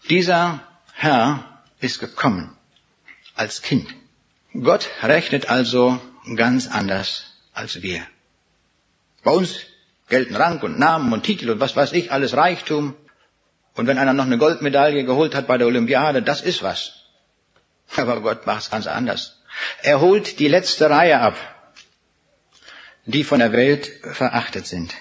Dieser 0.10 0.62
Herr 0.94 1.62
ist 1.80 2.00
gekommen 2.00 2.56
als 3.36 3.62
Kind. 3.62 3.94
Gott 4.54 4.90
rechnet 5.02 5.50
also 5.50 6.00
ganz 6.36 6.68
anders 6.68 7.26
als 7.54 7.82
wir. 7.82 8.06
Bei 9.24 9.32
uns 9.32 9.62
gelten 10.10 10.36
Rang 10.36 10.62
und 10.62 10.78
Namen 10.78 11.12
und 11.14 11.24
Titel 11.24 11.50
und 11.50 11.60
was 11.60 11.76
weiß 11.76 11.94
ich, 11.94 12.12
alles 12.12 12.36
Reichtum. 12.36 12.96
Und 13.76 13.88
wenn 13.88 13.98
einer 13.98 14.14
noch 14.14 14.26
eine 14.26 14.38
Goldmedaille 14.38 15.04
geholt 15.06 15.34
hat 15.34 15.48
bei 15.48 15.58
der 15.58 15.68
Olympiade, 15.68 16.22
das 16.22 16.42
ist 16.42 16.62
was. 16.62 16.94
Aber 17.96 18.22
Gott 18.22 18.46
macht 18.46 18.64
es 18.64 18.70
ganz 18.70 18.88
anders. 18.88 19.42
Er 19.82 20.02
holt 20.02 20.40
die 20.40 20.48
letzte 20.48 20.90
Reihe 20.90 21.20
ab, 21.20 21.38
die 23.06 23.24
von 23.24 23.40
der 23.40 23.52
Welt 23.52 23.92
verachtet 24.04 24.68
sind. 24.68 24.94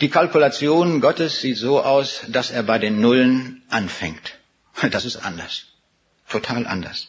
Die 0.00 0.10
Kalkulation 0.10 1.00
Gottes 1.00 1.40
sieht 1.40 1.56
so 1.56 1.82
aus, 1.82 2.22
dass 2.28 2.50
er 2.50 2.64
bei 2.64 2.78
den 2.78 3.00
Nullen 3.00 3.62
anfängt. 3.68 4.38
Das 4.90 5.04
ist 5.04 5.16
anders. 5.16 5.66
Total 6.28 6.66
anders. 6.66 7.08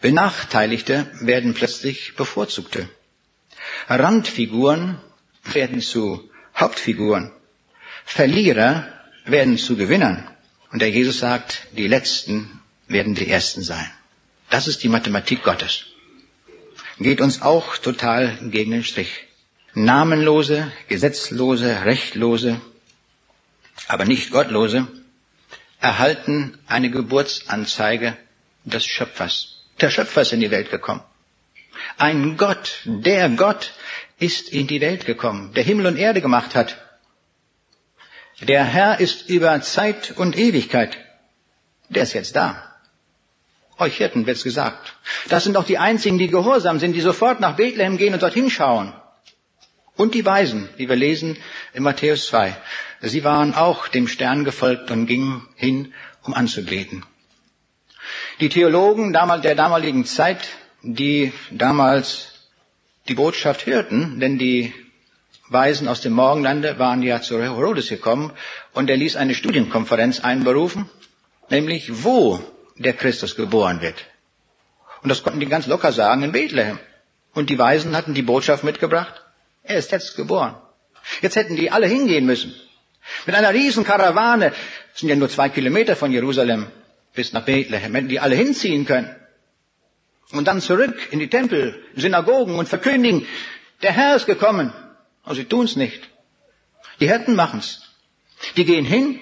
Benachteiligte 0.00 1.06
werden 1.20 1.54
plötzlich 1.54 2.14
Bevorzugte. 2.16 2.88
Randfiguren 3.88 4.98
werden 5.44 5.80
zu 5.80 6.30
Hauptfiguren. 6.56 7.32
Verlierer 8.04 8.86
werden 9.24 9.58
zu 9.58 9.76
Gewinnern. 9.76 10.28
Und 10.70 10.80
der 10.80 10.90
Jesus 10.90 11.18
sagt, 11.18 11.66
die 11.72 11.88
Letzten 11.88 12.60
werden 12.88 13.14
die 13.14 13.28
Ersten 13.28 13.62
sein. 13.62 13.90
Das 14.50 14.68
ist 14.68 14.82
die 14.82 14.88
Mathematik 14.88 15.42
Gottes. 15.42 15.86
Geht 16.98 17.20
uns 17.20 17.42
auch 17.42 17.76
total 17.78 18.38
gegen 18.50 18.70
den 18.70 18.84
Strich. 18.84 19.26
Namenlose, 19.74 20.70
gesetzlose, 20.88 21.84
rechtlose, 21.84 22.60
aber 23.88 24.04
nicht 24.04 24.30
gottlose, 24.30 24.86
erhalten 25.80 26.58
eine 26.66 26.90
Geburtsanzeige 26.90 28.16
des 28.64 28.84
Schöpfers. 28.84 29.64
Der 29.80 29.90
Schöpfer 29.90 30.22
ist 30.22 30.32
in 30.32 30.40
die 30.40 30.50
Welt 30.50 30.70
gekommen. 30.70 31.02
Ein 31.96 32.36
Gott, 32.36 32.82
der 32.84 33.30
Gott 33.30 33.72
ist 34.18 34.50
in 34.50 34.66
die 34.66 34.80
Welt 34.80 35.06
gekommen, 35.06 35.52
der 35.54 35.64
Himmel 35.64 35.86
und 35.86 35.96
Erde 35.96 36.20
gemacht 36.20 36.54
hat. 36.54 36.76
Der 38.40 38.64
Herr 38.64 39.00
ist 39.00 39.28
über 39.28 39.60
Zeit 39.62 40.12
und 40.16 40.36
Ewigkeit. 40.36 40.98
Der 41.88 42.02
ist 42.02 42.12
jetzt 42.12 42.36
da. 42.36 42.72
Euch 43.78 43.96
Hirten 43.96 44.26
wird's 44.26 44.44
gesagt. 44.44 44.94
Das 45.28 45.44
sind 45.44 45.54
doch 45.54 45.64
die 45.64 45.78
einzigen, 45.78 46.18
die 46.18 46.28
gehorsam 46.28 46.78
sind, 46.78 46.92
die 46.92 47.00
sofort 47.00 47.40
nach 47.40 47.56
Bethlehem 47.56 47.96
gehen 47.96 48.14
und 48.14 48.22
dorthin 48.22 48.50
schauen. 48.50 48.92
Und 49.96 50.14
die 50.14 50.24
Weisen, 50.24 50.68
wie 50.76 50.88
wir 50.88 50.96
lesen 50.96 51.36
in 51.74 51.82
Matthäus 51.82 52.26
2. 52.26 52.56
Sie 53.02 53.24
waren 53.24 53.54
auch 53.54 53.88
dem 53.88 54.08
Stern 54.08 54.44
gefolgt 54.44 54.90
und 54.90 55.06
gingen 55.06 55.46
hin, 55.54 55.92
um 56.22 56.34
anzubeten. 56.34 57.04
Die 58.40 58.48
Theologen 58.48 59.12
der 59.12 59.54
damaligen 59.54 60.04
Zeit, 60.04 60.48
die 60.82 61.32
damals 61.50 62.48
die 63.08 63.14
Botschaft 63.14 63.66
hörten, 63.66 64.20
denn 64.20 64.38
die 64.38 64.72
Weisen 65.48 65.88
aus 65.88 66.00
dem 66.00 66.14
Morgenlande 66.14 66.78
waren 66.78 67.02
ja 67.02 67.20
zu 67.20 67.40
Herodes 67.40 67.88
gekommen 67.88 68.32
und 68.72 68.88
er 68.88 68.96
ließ 68.96 69.16
eine 69.16 69.34
Studienkonferenz 69.34 70.20
einberufen, 70.20 70.88
nämlich 71.50 72.04
wo 72.04 72.40
der 72.76 72.94
Christus 72.94 73.36
geboren 73.36 73.80
wird. 73.80 74.06
Und 75.02 75.08
das 75.08 75.22
konnten 75.22 75.40
die 75.40 75.46
ganz 75.46 75.66
locker 75.66 75.92
sagen 75.92 76.22
in 76.22 76.32
Bethlehem. 76.32 76.78
Und 77.34 77.50
die 77.50 77.58
Weisen 77.58 77.96
hatten 77.96 78.14
die 78.14 78.22
Botschaft 78.22 78.64
mitgebracht, 78.64 79.21
er 79.62 79.76
ist 79.76 79.92
jetzt 79.92 80.16
geboren. 80.16 80.56
Jetzt 81.20 81.36
hätten 81.36 81.56
die 81.56 81.70
alle 81.70 81.86
hingehen 81.86 82.26
müssen. 82.26 82.54
Mit 83.26 83.34
einer 83.34 83.52
riesen 83.52 83.84
Karawane, 83.84 84.52
sind 84.94 85.08
ja 85.08 85.16
nur 85.16 85.28
zwei 85.28 85.48
Kilometer 85.48 85.96
von 85.96 86.12
Jerusalem, 86.12 86.66
bis 87.14 87.32
nach 87.32 87.44
Bethlehem, 87.44 87.94
hätten 87.94 88.08
die 88.08 88.20
alle 88.20 88.36
hinziehen 88.36 88.84
können. 88.84 89.14
Und 90.32 90.46
dann 90.46 90.60
zurück 90.60 90.96
in 91.10 91.18
die 91.18 91.28
Tempel, 91.28 91.84
Synagogen 91.94 92.54
und 92.54 92.68
verkündigen, 92.68 93.26
der 93.82 93.92
Herr 93.92 94.16
ist 94.16 94.26
gekommen. 94.26 94.72
Aber 95.24 95.34
sie 95.34 95.44
tun's 95.44 95.76
nicht. 95.76 96.08
Die 97.00 97.08
Hirten 97.08 97.34
machen's. 97.34 97.82
Die 98.56 98.64
gehen 98.64 98.84
hin, 98.84 99.20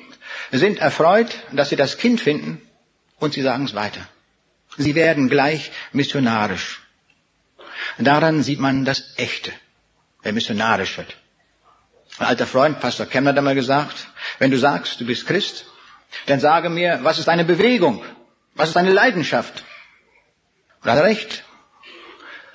sind 0.51 0.79
erfreut, 0.79 1.31
dass 1.53 1.69
sie 1.71 1.77
das 1.77 1.99
Kind 1.99 2.21
finden 2.21 2.63
und 3.19 3.35
sie 3.35 3.43
sagen's 3.43 3.75
weiter. 3.75 4.07
Sie 4.77 4.95
werden 4.95 5.29
gleich 5.29 5.73
missionarisch. 5.93 6.81
Daran 7.99 8.43
sieht 8.43 8.61
man 8.61 8.85
das 8.85 9.15
Echte, 9.17 9.53
wer 10.23 10.33
missionarisch 10.33 10.99
wird. 10.99 11.17
Ein 12.19 12.27
alter 12.27 12.47
Freund, 12.47 12.81
Pastor 12.81 13.07
Kemmer, 13.07 13.31
hat 13.31 13.39
einmal 13.39 13.55
gesagt, 13.55 14.09
wenn 14.39 14.51
du 14.51 14.59
sagst, 14.59 15.01
du 15.01 15.07
bist 15.07 15.27
Christ, 15.27 15.67
dann 16.27 16.41
sage 16.41 16.69
mir, 16.69 17.01
was 17.03 17.19
ist 17.19 17.29
deine 17.29 17.45
Bewegung? 17.45 18.05
Was 18.55 18.69
ist 18.69 18.77
deine 18.77 18.93
Leidenschaft? 18.93 19.65
Und 20.83 20.89
er 20.89 20.97
hat 20.97 21.05
recht. 21.05 21.45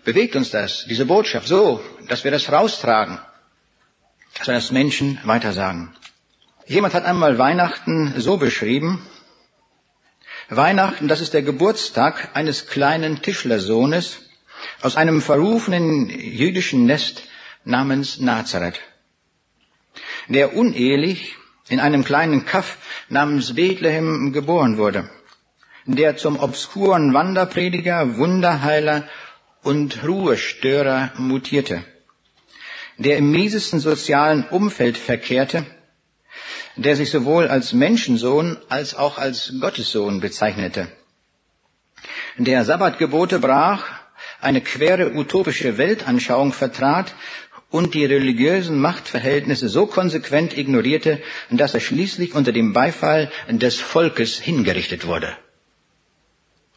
Bewegt 0.03 0.35
uns 0.35 0.51
das, 0.51 0.85
diese 0.85 1.05
Botschaft, 1.05 1.47
so, 1.47 1.83
dass 2.07 2.23
wir 2.23 2.31
das 2.31 2.51
raustragen, 2.51 3.17
dass 4.37 4.47
wir 4.47 4.53
das 4.53 4.71
Menschen 4.71 5.19
weitersagen. 5.23 5.95
Jemand 6.67 6.93
hat 6.93 7.05
einmal 7.05 7.37
Weihnachten 7.37 8.13
so 8.19 8.37
beschrieben, 8.37 9.05
Weihnachten, 10.49 11.07
das 11.07 11.21
ist 11.21 11.33
der 11.33 11.41
Geburtstag 11.41 12.29
eines 12.35 12.67
kleinen 12.67 13.23
Tischlersohnes 13.23 14.19
aus 14.81 14.95
einem 14.95 15.21
verrufenen 15.23 16.07
jüdischen 16.09 16.85
Nest 16.85 17.23
namens 17.65 18.19
Nazareth, 18.19 18.79
der 20.29 20.55
unehelich 20.55 21.35
in 21.67 21.79
einem 21.79 22.03
kleinen 22.03 22.45
Kaff 22.45 22.77
namens 23.09 23.55
Bethlehem 23.55 24.31
geboren 24.31 24.77
wurde, 24.77 25.09
der 25.85 26.15
zum 26.17 26.39
obskuren 26.39 27.13
Wanderprediger, 27.13 28.17
Wunderheiler 28.17 29.07
und 29.63 30.03
Ruhestörer 30.03 31.11
mutierte, 31.17 31.83
der 32.97 33.17
im 33.17 33.31
miesesten 33.31 33.79
sozialen 33.79 34.47
Umfeld 34.49 34.97
verkehrte, 34.97 35.65
der 36.75 36.95
sich 36.95 37.09
sowohl 37.09 37.47
als 37.47 37.73
Menschensohn 37.73 38.57
als 38.69 38.95
auch 38.95 39.17
als 39.17 39.53
Gottessohn 39.59 40.19
bezeichnete, 40.19 40.87
der 42.37 42.65
Sabbatgebote 42.65 43.39
brach, 43.39 43.85
eine 44.41 44.61
quere 44.61 45.13
utopische 45.13 45.77
Weltanschauung 45.77 46.53
vertrat 46.53 47.15
und 47.75 47.93
die 47.93 48.05
religiösen 48.05 48.79
Machtverhältnisse 48.79 49.67
so 49.67 49.85
konsequent 49.85 50.57
ignorierte, 50.57 51.21
dass 51.49 51.73
er 51.73 51.81
schließlich 51.81 52.33
unter 52.33 52.53
dem 52.53 52.71
Beifall 52.71 53.29
des 53.49 53.81
Volkes 53.81 54.39
hingerichtet 54.39 55.05
wurde. 55.05 55.35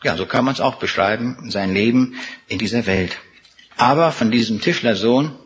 Ja, 0.02 0.16
so 0.16 0.26
kann 0.26 0.44
man 0.44 0.54
es 0.54 0.60
auch 0.60 0.74
beschreiben, 0.80 1.52
sein 1.52 1.72
Leben 1.72 2.16
in 2.48 2.58
dieser 2.58 2.86
Welt. 2.86 3.16
Aber 3.76 4.10
von 4.10 4.32
diesem 4.32 4.60
Tischlersohn 4.60 5.36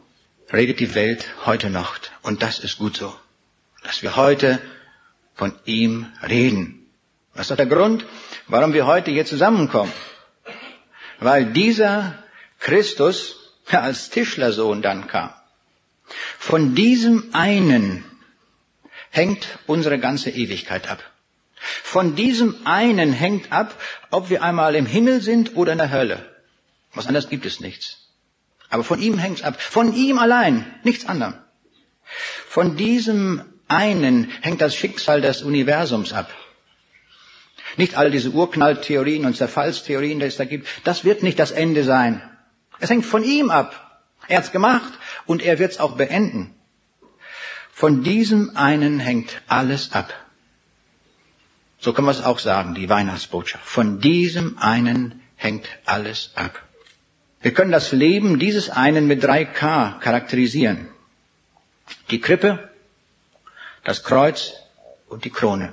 redet 0.50 0.80
die 0.80 0.94
Welt 0.94 1.26
heute 1.44 1.68
noch. 1.68 1.98
Und 2.22 2.42
das 2.42 2.58
ist 2.58 2.78
gut 2.78 2.96
so, 2.96 3.14
dass 3.84 4.02
wir 4.02 4.16
heute 4.16 4.58
von 5.34 5.52
ihm 5.66 6.06
reden. 6.26 6.86
Was 7.34 7.50
ist 7.50 7.58
der 7.58 7.66
Grund, 7.66 8.06
warum 8.48 8.72
wir 8.72 8.86
heute 8.86 9.10
hier 9.10 9.26
zusammenkommen? 9.26 9.92
Weil 11.20 11.44
dieser 11.52 12.24
Christus 12.58 13.36
als 13.70 14.08
Tischlersohn 14.08 14.80
dann 14.80 15.08
kam. 15.08 15.30
Von 16.38 16.74
diesem 16.74 17.30
einen 17.32 18.04
hängt 19.10 19.58
unsere 19.66 19.98
ganze 19.98 20.30
Ewigkeit 20.30 20.90
ab. 20.90 21.02
Von 21.54 22.16
diesem 22.16 22.66
einen 22.66 23.12
hängt 23.12 23.52
ab, 23.52 23.80
ob 24.10 24.30
wir 24.30 24.42
einmal 24.42 24.74
im 24.74 24.86
Himmel 24.86 25.20
sind 25.20 25.56
oder 25.56 25.72
in 25.72 25.78
der 25.78 25.92
Hölle. 25.92 26.28
Was 26.94 27.06
anderes 27.06 27.28
gibt 27.28 27.46
es 27.46 27.60
nichts. 27.60 28.08
Aber 28.68 28.84
von 28.84 29.00
ihm 29.00 29.18
hängt's 29.18 29.42
ab. 29.42 29.60
Von 29.60 29.94
ihm 29.94 30.18
allein, 30.18 30.66
nichts 30.82 31.06
anderem. 31.06 31.34
Von 32.48 32.76
diesem 32.76 33.44
einen 33.68 34.30
hängt 34.40 34.60
das 34.60 34.74
Schicksal 34.74 35.20
des 35.20 35.42
Universums 35.42 36.12
ab. 36.12 36.32
Nicht 37.76 37.96
all 37.96 38.10
diese 38.10 38.30
Urknalltheorien 38.30 39.24
und 39.24 39.36
Zerfallstheorien, 39.36 40.18
die 40.18 40.26
es 40.26 40.36
da 40.36 40.44
gibt. 40.44 40.66
Das 40.84 41.04
wird 41.04 41.22
nicht 41.22 41.38
das 41.38 41.52
Ende 41.52 41.84
sein. 41.84 42.20
Es 42.80 42.90
hängt 42.90 43.06
von 43.06 43.24
ihm 43.24 43.50
ab. 43.50 44.02
Er 44.28 44.38
hat's 44.38 44.52
gemacht 44.52 44.92
und 45.26 45.42
er 45.42 45.58
wird's 45.58 45.78
auch 45.78 45.96
beenden. 45.96 46.54
Von 47.72 48.02
diesem 48.02 48.56
einen 48.56 49.00
hängt 49.00 49.42
alles 49.48 49.92
ab. 49.92 50.12
So 51.78 51.92
können 51.92 52.06
wir 52.06 52.12
es 52.12 52.22
auch 52.22 52.38
sagen, 52.38 52.74
die 52.74 52.88
Weihnachtsbotschaft. 52.88 53.64
Von 53.64 53.98
diesem 53.98 54.58
einen 54.58 55.20
hängt 55.36 55.68
alles 55.84 56.30
ab. 56.36 56.62
Wir 57.40 57.52
können 57.52 57.72
das 57.72 57.90
Leben 57.90 58.38
dieses 58.38 58.70
einen 58.70 59.08
mit 59.08 59.24
drei 59.24 59.44
K 59.44 59.98
charakterisieren. 60.00 60.86
Die 62.10 62.20
Krippe, 62.20 62.70
das 63.82 64.04
Kreuz 64.04 64.52
und 65.08 65.24
die 65.24 65.30
Krone. 65.30 65.72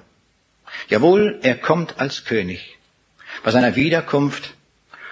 Jawohl, 0.87 1.39
er 1.43 1.57
kommt 1.57 1.99
als 1.99 2.25
König. 2.25 2.77
Bei 3.43 3.51
seiner 3.51 3.75
Wiederkunft 3.75 4.55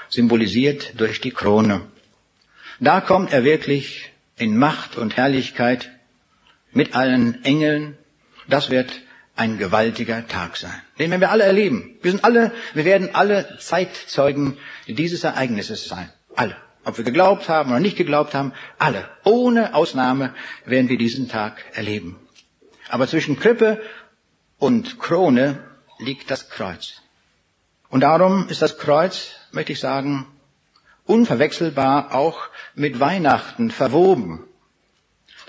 symbolisiert 0.10 1.00
durch 1.00 1.22
die 1.22 1.32
Krone. 1.32 1.82
Da 2.80 3.02
kommt 3.02 3.34
er 3.34 3.44
wirklich 3.44 4.12
in 4.38 4.58
Macht 4.58 4.98
und 4.98 5.18
Herrlichkeit 5.18 5.92
mit 6.72 6.96
allen 6.96 7.44
Engeln. 7.44 7.98
Das 8.48 8.70
wird 8.70 9.02
ein 9.36 9.58
gewaltiger 9.58 10.28
Tag 10.28 10.58
sein. 10.58 10.82
Den 11.00 11.12
werden 11.12 11.22
wir 11.22 11.32
alle 11.32 11.44
erleben. 11.44 11.98
Wir 12.02 12.12
sind 12.12 12.24
alle, 12.24 12.52
wir 12.74 12.86
werden 12.86 13.14
alle 13.14 13.58
Zeitzeugen 13.60 14.58
dieses 14.88 15.24
Ereignisses 15.24 15.88
sein. 15.88 16.10
Alle. 16.36 16.56
Ob 16.84 16.98
wir 16.98 17.04
geglaubt 17.04 17.50
haben 17.50 17.72
oder 17.72 17.80
nicht 17.80 17.98
geglaubt 17.98 18.34
haben, 18.34 18.54
alle. 18.80 19.10
Ohne 19.26 19.76
Ausnahme 19.76 20.34
werden 20.66 20.90
wir 20.90 20.98
diesen 20.98 21.28
Tag 21.28 21.64
erleben. 21.74 22.16
Aber 22.90 23.08
zwischen 23.08 23.38
Krippe 23.38 23.82
und 24.58 25.00
Krone 25.00 25.64
liegt 26.00 26.32
das 26.32 26.50
Kreuz. 26.50 27.02
Und 27.90 28.02
darum 28.02 28.48
ist 28.50 28.62
das 28.62 28.78
Kreuz, 28.78 29.32
möchte 29.52 29.74
ich 29.74 29.80
sagen, 29.80 30.28
unverwechselbar 31.08 32.14
auch 32.14 32.50
mit 32.76 33.00
Weihnachten 33.00 33.72
verwoben. 33.72 34.44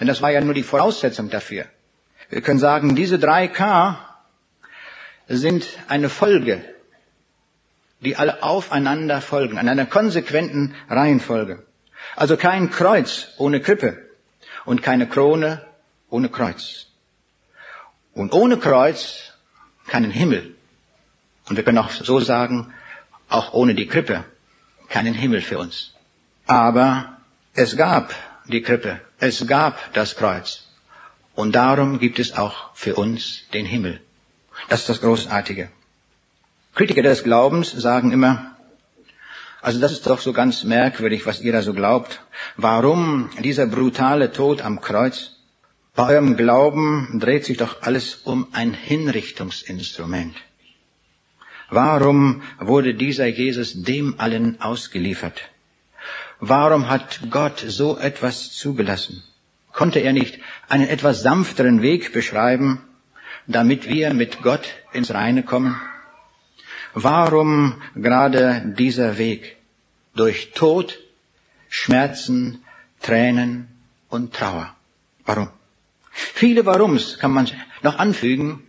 Denn 0.01 0.07
das 0.07 0.23
war 0.23 0.31
ja 0.31 0.41
nur 0.41 0.55
die 0.55 0.63
Voraussetzung 0.63 1.29
dafür. 1.29 1.67
Wir 2.31 2.41
können 2.41 2.59
sagen, 2.59 2.95
diese 2.95 3.19
drei 3.19 3.49
K 3.49 3.99
sind 5.27 5.67
eine 5.89 6.09
Folge, 6.09 6.63
die 8.01 8.17
alle 8.17 8.43
aufeinander 8.43 9.21
folgen, 9.21 9.59
an 9.59 9.69
einer 9.69 9.87
konsequenten 9.87 10.75
Reihenfolge. 10.89 11.65
Also 12.17 12.37
kein 12.37 12.71
Kreuz 12.71 13.29
ohne 13.39 13.61
Krippe 13.61 13.99
und 14.65 14.83
keine 14.83 15.09
Krone 15.09 15.67
ohne 16.11 16.29
Kreuz. 16.29 16.87
Und 18.15 18.33
ohne 18.33 18.59
Kreuz 18.59 19.33
keinen 19.89 20.11
Himmel. 20.11 20.55
Und 21.49 21.57
wir 21.57 21.65
können 21.65 21.79
auch 21.79 21.91
so 21.91 22.21
sagen, 22.21 22.73
auch 23.29 23.53
ohne 23.53 23.75
die 23.75 23.87
Krippe 23.87 24.25
keinen 24.89 25.15
Himmel 25.15 25.43
für 25.43 25.59
uns. 25.59 25.93
Aber 26.47 27.19
es 27.55 27.77
gab 27.77 28.15
die 28.47 28.63
Krippe, 28.63 29.01
es 29.19 29.47
gab 29.47 29.93
das 29.95 30.17
Kreuz. 30.17 30.69
Und 31.35 31.55
darum 31.55 31.99
gibt 31.99 32.19
es 32.19 32.37
auch 32.37 32.75
für 32.75 32.97
uns 32.97 33.43
den 33.53 33.67
Himmel. 33.67 34.01
Das 34.69 34.81
ist 34.81 34.89
das 34.89 35.01
Großartige. 35.01 35.69
Kritiker 36.75 37.03
des 37.03 37.23
Glaubens 37.23 37.71
sagen 37.71 38.13
immer, 38.13 38.57
also 39.61 39.81
das 39.81 39.93
ist 39.93 40.07
doch 40.07 40.21
so 40.21 40.33
ganz 40.33 40.65
merkwürdig, 40.65 41.27
was 41.27 41.41
ihr 41.41 41.53
da 41.53 41.63
so 41.63 41.75
glaubt. 41.75 42.21
Warum 42.57 43.31
dieser 43.41 43.67
brutale 43.67 44.33
Tod 44.33 44.63
am 44.63 44.81
Kreuz? 44.81 45.37
Bei 45.95 46.11
eurem 46.11 46.37
Glauben 46.37 47.19
dreht 47.19 47.45
sich 47.45 47.57
doch 47.57 47.83
alles 47.83 48.21
um 48.23 48.47
ein 48.53 48.73
Hinrichtungsinstrument. 48.73 50.37
Warum 51.71 52.43
wurde 52.59 52.95
dieser 52.95 53.27
Jesus 53.27 53.83
dem 53.83 54.15
allen 54.19 54.61
ausgeliefert? 54.61 55.43
Warum 56.41 56.89
hat 56.89 57.21
Gott 57.31 57.63
so 57.67 57.99
etwas 57.99 58.53
zugelassen? 58.53 59.23
Konnte 59.73 59.99
er 60.01 60.13
nicht 60.13 60.39
einen 60.69 60.89
etwas 60.89 61.23
sanfteren 61.23 61.83
Weg 61.83 62.13
beschreiben, 62.13 62.81
damit 63.47 63.89
wir 63.89 64.15
mit 64.15 64.43
Gott 64.43 64.67
ins 64.93 65.13
Reine 65.13 65.43
kommen? 65.43 65.81
Warum 66.95 67.83
gerade 67.95 68.63
dieser 68.79 69.19
Weg? 69.19 69.57
Durch 70.15 70.53
Tod, 70.53 70.99
Schmerzen, 71.69 72.65
Tränen 73.01 73.69
und 74.09 74.35
Trauer. 74.35 74.75
Warum? 75.27 75.49
Viele 76.11 76.67
Warums 76.67 77.19
kann 77.19 77.31
man 77.31 77.49
noch 77.83 77.99
anfügen, 77.99 78.65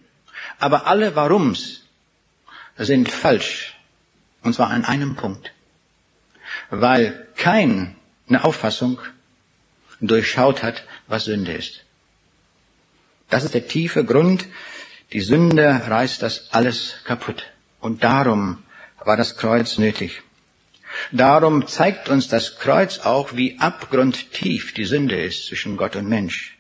aber 0.60 0.86
alle 0.86 1.16
Warums 1.16 1.89
sind 2.86 3.10
falsch. 3.10 3.76
Und 4.42 4.54
zwar 4.54 4.70
an 4.70 4.86
einem 4.86 5.16
Punkt. 5.16 5.52
Weil 6.70 7.28
keine 7.36 7.96
Auffassung 8.42 9.00
durchschaut 10.02 10.64
hat, 10.64 10.84
was 11.08 11.26
Sünde 11.26 11.54
ist. 11.54 11.84
Das 13.30 13.44
ist 13.44 13.54
der 13.54 13.68
tiefe 13.68 14.06
Grund. 14.06 14.48
Die 15.12 15.22
Sünde 15.22 15.82
reißt 15.88 16.22
das 16.22 16.52
alles 16.52 16.96
kaputt. 17.04 17.44
Und 17.80 18.04
darum 18.04 18.64
war 19.04 19.18
das 19.18 19.38
Kreuz 19.38 19.78
nötig. 19.78 20.22
Darum 21.12 21.68
zeigt 21.68 22.10
uns 22.10 22.28
das 22.28 22.58
Kreuz 22.58 23.00
auch, 23.00 23.36
wie 23.36 23.60
abgrundtief 23.60 24.74
die 24.74 24.86
Sünde 24.86 25.22
ist 25.22 25.46
zwischen 25.48 25.78
Gott 25.78 25.96
und 25.96 26.08
Mensch. 26.08 26.58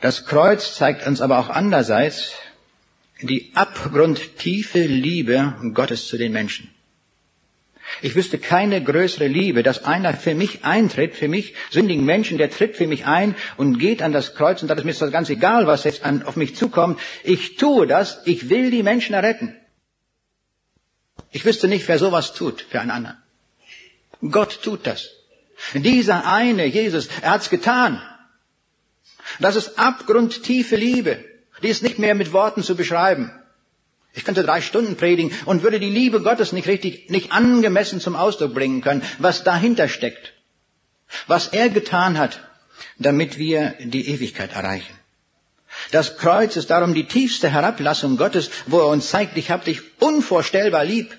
Das 0.00 0.26
Kreuz 0.26 0.74
zeigt 0.74 1.06
uns 1.06 1.20
aber 1.20 1.38
auch 1.38 1.48
andererseits 1.48 2.34
die 3.26 3.50
abgrundtiefe 3.54 4.80
Liebe 4.80 5.54
Gottes 5.74 6.08
zu 6.08 6.18
den 6.18 6.32
Menschen. 6.32 6.68
Ich 8.00 8.14
wüsste 8.14 8.38
keine 8.38 8.82
größere 8.82 9.26
Liebe, 9.26 9.62
dass 9.62 9.84
einer 9.84 10.14
für 10.14 10.34
mich 10.34 10.64
eintritt, 10.64 11.14
für 11.14 11.28
mich 11.28 11.54
sündigen 11.70 12.04
Menschen, 12.04 12.38
der 12.38 12.50
tritt 12.50 12.76
für 12.76 12.86
mich 12.86 13.06
ein 13.06 13.34
und 13.56 13.78
geht 13.78 14.02
an 14.02 14.12
das 14.12 14.34
Kreuz 14.34 14.62
und 14.62 14.68
sagt, 14.68 14.84
mir 14.84 14.90
ist 14.90 15.02
das 15.02 15.12
ganz 15.12 15.28
egal, 15.28 15.66
was 15.66 15.84
jetzt 15.84 16.04
an, 16.04 16.22
auf 16.22 16.36
mich 16.36 16.56
zukommt. 16.56 16.98
Ich 17.22 17.56
tue 17.56 17.86
das, 17.86 18.22
ich 18.24 18.48
will 18.48 18.70
die 18.70 18.82
Menschen 18.82 19.14
erretten. 19.14 19.56
Ich 21.30 21.44
wüsste 21.44 21.68
nicht, 21.68 21.86
wer 21.88 21.98
sowas 21.98 22.34
tut 22.34 22.62
für 22.62 22.80
einen 22.80 22.90
anderen. 22.90 23.18
Gott 24.30 24.62
tut 24.62 24.86
das. 24.86 25.10
Dieser 25.74 26.26
eine, 26.26 26.66
Jesus, 26.66 27.08
er 27.20 27.32
hat's 27.32 27.50
getan. 27.50 28.00
Das 29.38 29.56
ist 29.56 29.78
abgrundtiefe 29.78 30.76
Liebe. 30.76 31.24
Die 31.62 31.68
ist 31.68 31.82
nicht 31.82 31.98
mehr 31.98 32.14
mit 32.14 32.32
Worten 32.32 32.62
zu 32.62 32.74
beschreiben. 32.76 33.30
Ich 34.14 34.24
könnte 34.24 34.42
drei 34.42 34.60
Stunden 34.60 34.96
predigen 34.96 35.32
und 35.46 35.62
würde 35.62 35.80
die 35.80 35.90
Liebe 35.90 36.20
Gottes 36.20 36.52
nicht 36.52 36.68
richtig, 36.68 37.08
nicht 37.08 37.32
angemessen 37.32 38.00
zum 38.00 38.14
Ausdruck 38.14 38.52
bringen 38.54 38.82
können, 38.82 39.02
was 39.18 39.42
dahinter 39.42 39.88
steckt. 39.88 40.34
Was 41.26 41.48
er 41.48 41.68
getan 41.70 42.18
hat, 42.18 42.40
damit 42.98 43.38
wir 43.38 43.74
die 43.80 44.08
Ewigkeit 44.08 44.52
erreichen. 44.52 44.92
Das 45.90 46.18
Kreuz 46.18 46.56
ist 46.56 46.68
darum 46.70 46.92
die 46.94 47.06
tiefste 47.06 47.48
Herablassung 47.48 48.16
Gottes, 48.18 48.50
wo 48.66 48.80
er 48.80 48.88
uns 48.88 49.08
zeigt, 49.08 49.36
ich 49.38 49.50
habe 49.50 49.64
dich 49.64 49.80
unvorstellbar 50.00 50.84
lieb. 50.84 51.18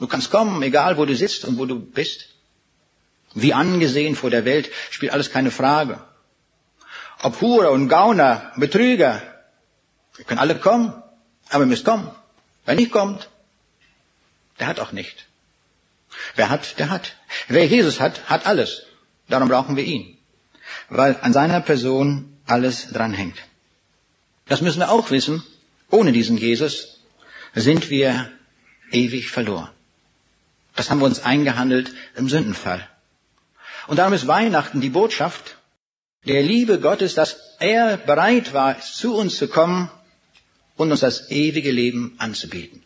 Du 0.00 0.06
kannst 0.06 0.30
kommen, 0.30 0.62
egal 0.62 0.96
wo 0.96 1.04
du 1.04 1.14
sitzt 1.14 1.44
und 1.44 1.58
wo 1.58 1.66
du 1.66 1.78
bist. 1.78 2.28
Wie 3.34 3.54
angesehen 3.54 4.16
vor 4.16 4.30
der 4.30 4.44
Welt 4.44 4.70
spielt 4.90 5.12
alles 5.12 5.30
keine 5.30 5.50
Frage. 5.50 6.00
Ob 7.22 7.40
Hure 7.40 7.70
und 7.70 7.88
Gauner, 7.88 8.52
Betrüger, 8.56 9.22
wir 10.16 10.24
können 10.24 10.40
alle 10.40 10.58
kommen, 10.58 10.92
aber 11.50 11.64
ihr 11.64 11.68
müsst 11.68 11.84
kommen. 11.84 12.10
Wer 12.64 12.74
nicht 12.74 12.92
kommt, 12.92 13.28
der 14.58 14.66
hat 14.66 14.80
auch 14.80 14.92
nicht. 14.92 15.26
Wer 16.36 16.50
hat, 16.50 16.78
der 16.78 16.90
hat. 16.90 17.16
Wer 17.48 17.66
Jesus 17.66 18.00
hat, 18.00 18.28
hat 18.28 18.46
alles. 18.46 18.82
Darum 19.28 19.48
brauchen 19.48 19.76
wir 19.76 19.84
ihn. 19.84 20.18
Weil 20.88 21.16
an 21.22 21.32
seiner 21.32 21.60
Person 21.60 22.38
alles 22.46 22.88
dranhängt. 22.90 23.38
Das 24.46 24.60
müssen 24.60 24.80
wir 24.80 24.90
auch 24.90 25.10
wissen. 25.10 25.42
Ohne 25.90 26.12
diesen 26.12 26.36
Jesus 26.36 27.00
sind 27.54 27.90
wir 27.90 28.30
ewig 28.90 29.30
verloren. 29.30 29.70
Das 30.74 30.90
haben 30.90 31.00
wir 31.00 31.06
uns 31.06 31.24
eingehandelt 31.24 31.92
im 32.14 32.28
Sündenfall. 32.28 32.88
Und 33.86 33.98
darum 33.98 34.12
ist 34.12 34.26
Weihnachten 34.26 34.80
die 34.80 34.90
Botschaft, 34.90 35.57
der 36.24 36.42
Liebe 36.42 36.80
Gottes, 36.80 37.14
dass 37.14 37.36
er 37.58 37.96
bereit 37.96 38.52
war, 38.52 38.80
zu 38.80 39.14
uns 39.14 39.36
zu 39.36 39.48
kommen 39.48 39.90
und 40.76 40.90
uns 40.90 41.00
das 41.00 41.30
ewige 41.30 41.70
Leben 41.70 42.14
anzubieten. 42.18 42.82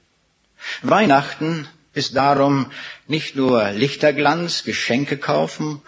Weihnachten 0.82 1.68
ist 1.94 2.16
darum 2.16 2.70
nicht 3.06 3.36
nur 3.36 3.70
Lichterglanz, 3.70 4.64
Geschenke 4.64 5.18
kaufen 5.18 5.82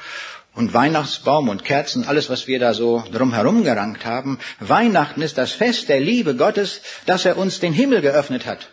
und 0.54 0.74
Weihnachtsbaum 0.74 1.48
und 1.48 1.64
Kerzen, 1.64 2.04
alles, 2.04 2.28
was 2.28 2.46
wir 2.46 2.58
da 2.58 2.74
so 2.74 3.04
drumherum 3.12 3.64
gerankt 3.64 4.04
haben. 4.04 4.38
Weihnachten 4.60 5.22
ist 5.22 5.38
das 5.38 5.52
Fest 5.52 5.88
der 5.88 6.00
Liebe 6.00 6.36
Gottes, 6.36 6.80
dass 7.06 7.24
er 7.24 7.36
uns 7.36 7.60
den 7.60 7.72
Himmel 7.72 8.00
geöffnet 8.00 8.46
hat. 8.46 8.70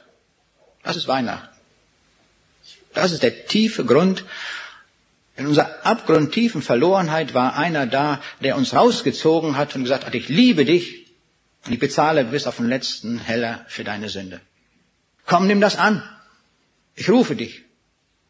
Das 0.83 0.95
ist 0.95 1.07
Weihnachten. 1.07 1.47
Das 2.93 3.11
ist 3.11 3.23
der 3.23 3.45
tiefe 3.45 3.85
Grund. 3.85 4.25
In 5.41 5.47
unserer 5.47 5.83
abgrundtiefen 5.83 6.61
Verlorenheit 6.61 7.33
war 7.33 7.55
einer 7.55 7.87
da, 7.87 8.21
der 8.41 8.55
uns 8.55 8.75
rausgezogen 8.75 9.57
hat 9.57 9.75
und 9.75 9.81
gesagt 9.81 10.05
hat, 10.05 10.13
ich 10.13 10.29
liebe 10.29 10.65
dich 10.65 11.07
und 11.65 11.73
ich 11.73 11.79
bezahle 11.79 12.25
bis 12.25 12.45
auf 12.45 12.57
den 12.57 12.67
letzten 12.67 13.17
Heller 13.17 13.65
für 13.67 13.83
deine 13.83 14.07
Sünde. 14.07 14.39
Komm, 15.25 15.47
nimm 15.47 15.59
das 15.59 15.77
an. 15.77 16.07
Ich 16.93 17.09
rufe 17.09 17.35
dich. 17.35 17.63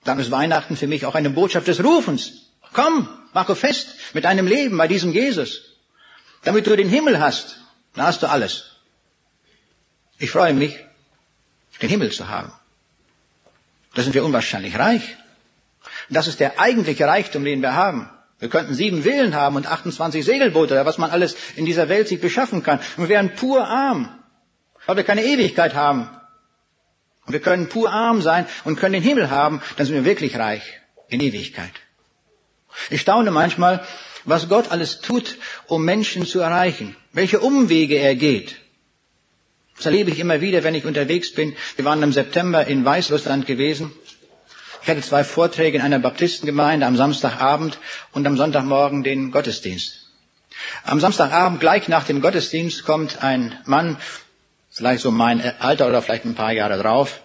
Dann 0.05 0.19
ist 0.19 0.31
Weihnachten 0.31 0.77
für 0.77 0.87
mich 0.87 1.05
auch 1.05 1.13
eine 1.13 1.29
Botschaft 1.29 1.67
des 1.67 1.83
Rufens. 1.83 2.49
Komm, 2.71 3.09
mache 3.33 3.57
fest 3.57 3.89
mit 4.13 4.23
deinem 4.23 4.47
Leben 4.47 4.77
bei 4.77 4.87
diesem 4.87 5.11
Jesus. 5.11 5.63
Damit 6.45 6.65
du 6.65 6.77
den 6.77 6.87
Himmel 6.87 7.19
hast, 7.19 7.57
dann 7.93 8.05
hast 8.05 8.23
du 8.23 8.29
alles. 8.29 8.77
Ich 10.17 10.31
freue 10.31 10.53
mich, 10.53 10.79
den 11.81 11.89
Himmel 11.89 12.09
zu 12.13 12.29
haben. 12.29 12.53
Da 13.95 14.01
sind 14.01 14.13
wir 14.13 14.23
unwahrscheinlich 14.23 14.79
reich. 14.79 15.17
Das 16.09 16.27
ist 16.27 16.39
der 16.39 16.59
eigentliche 16.59 17.07
Reichtum, 17.07 17.43
den 17.43 17.61
wir 17.61 17.75
haben. 17.75 18.09
Wir 18.39 18.49
könnten 18.49 18.73
sieben 18.73 19.03
Villen 19.03 19.35
haben 19.35 19.55
und 19.55 19.67
28 19.67 20.25
Segelboote 20.25 20.73
oder 20.73 20.85
was 20.85 20.97
man 20.97 21.11
alles 21.11 21.35
in 21.55 21.65
dieser 21.65 21.89
Welt 21.89 22.07
sich 22.07 22.19
beschaffen 22.19 22.63
kann. 22.63 22.79
Und 22.97 23.03
wir 23.03 23.09
wären 23.09 23.35
pur 23.35 23.67
arm, 23.67 24.09
weil 24.87 24.97
wir 24.97 25.03
keine 25.03 25.23
Ewigkeit 25.23 25.75
haben. 25.75 26.09
Und 27.27 27.33
wir 27.33 27.39
können 27.39 27.69
pur 27.69 27.91
arm 27.91 28.21
sein 28.21 28.47
und 28.63 28.77
können 28.77 28.93
den 28.93 29.03
Himmel 29.03 29.29
haben, 29.29 29.61
dann 29.77 29.85
sind 29.85 29.95
wir 29.95 30.05
wirklich 30.05 30.37
reich 30.37 30.63
in 31.09 31.21
Ewigkeit. 31.21 31.71
Ich 32.89 33.01
staune 33.01 33.29
manchmal, 33.29 33.85
was 34.25 34.49
Gott 34.49 34.71
alles 34.71 35.01
tut, 35.01 35.37
um 35.67 35.85
Menschen 35.85 36.25
zu 36.25 36.39
erreichen, 36.39 36.95
welche 37.13 37.39
Umwege 37.39 37.95
er 37.95 38.15
geht. 38.15 38.55
Das 39.75 39.85
erlebe 39.87 40.11
ich 40.11 40.19
immer 40.19 40.41
wieder, 40.41 40.63
wenn 40.63 40.75
ich 40.75 40.85
unterwegs 40.85 41.33
bin. 41.33 41.55
Wir 41.75 41.85
waren 41.85 42.03
im 42.03 42.13
September 42.13 42.65
in 42.67 42.85
Weißrussland 42.85 43.47
gewesen. 43.47 43.91
Ich 44.83 44.89
hatte 44.89 45.01
zwei 45.01 45.23
Vorträge 45.23 45.77
in 45.77 45.83
einer 45.83 45.99
Baptistengemeinde 45.99 46.85
am 46.85 46.97
Samstagabend 46.97 47.77
und 48.13 48.25
am 48.25 48.35
Sonntagmorgen 48.35 49.03
den 49.03 49.31
Gottesdienst. 49.31 50.07
Am 50.83 50.99
Samstagabend, 50.99 51.59
gleich 51.59 51.87
nach 51.87 52.05
dem 52.05 52.21
Gottesdienst, 52.21 52.83
kommt 52.83 53.23
ein 53.23 53.57
Mann, 53.65 53.97
vielleicht 54.69 55.03
so 55.03 55.11
mein 55.11 55.41
Alter 55.59 55.87
oder 55.87 56.01
vielleicht 56.01 56.25
ein 56.25 56.35
paar 56.35 56.51
Jahre 56.51 56.81
drauf, 56.81 57.21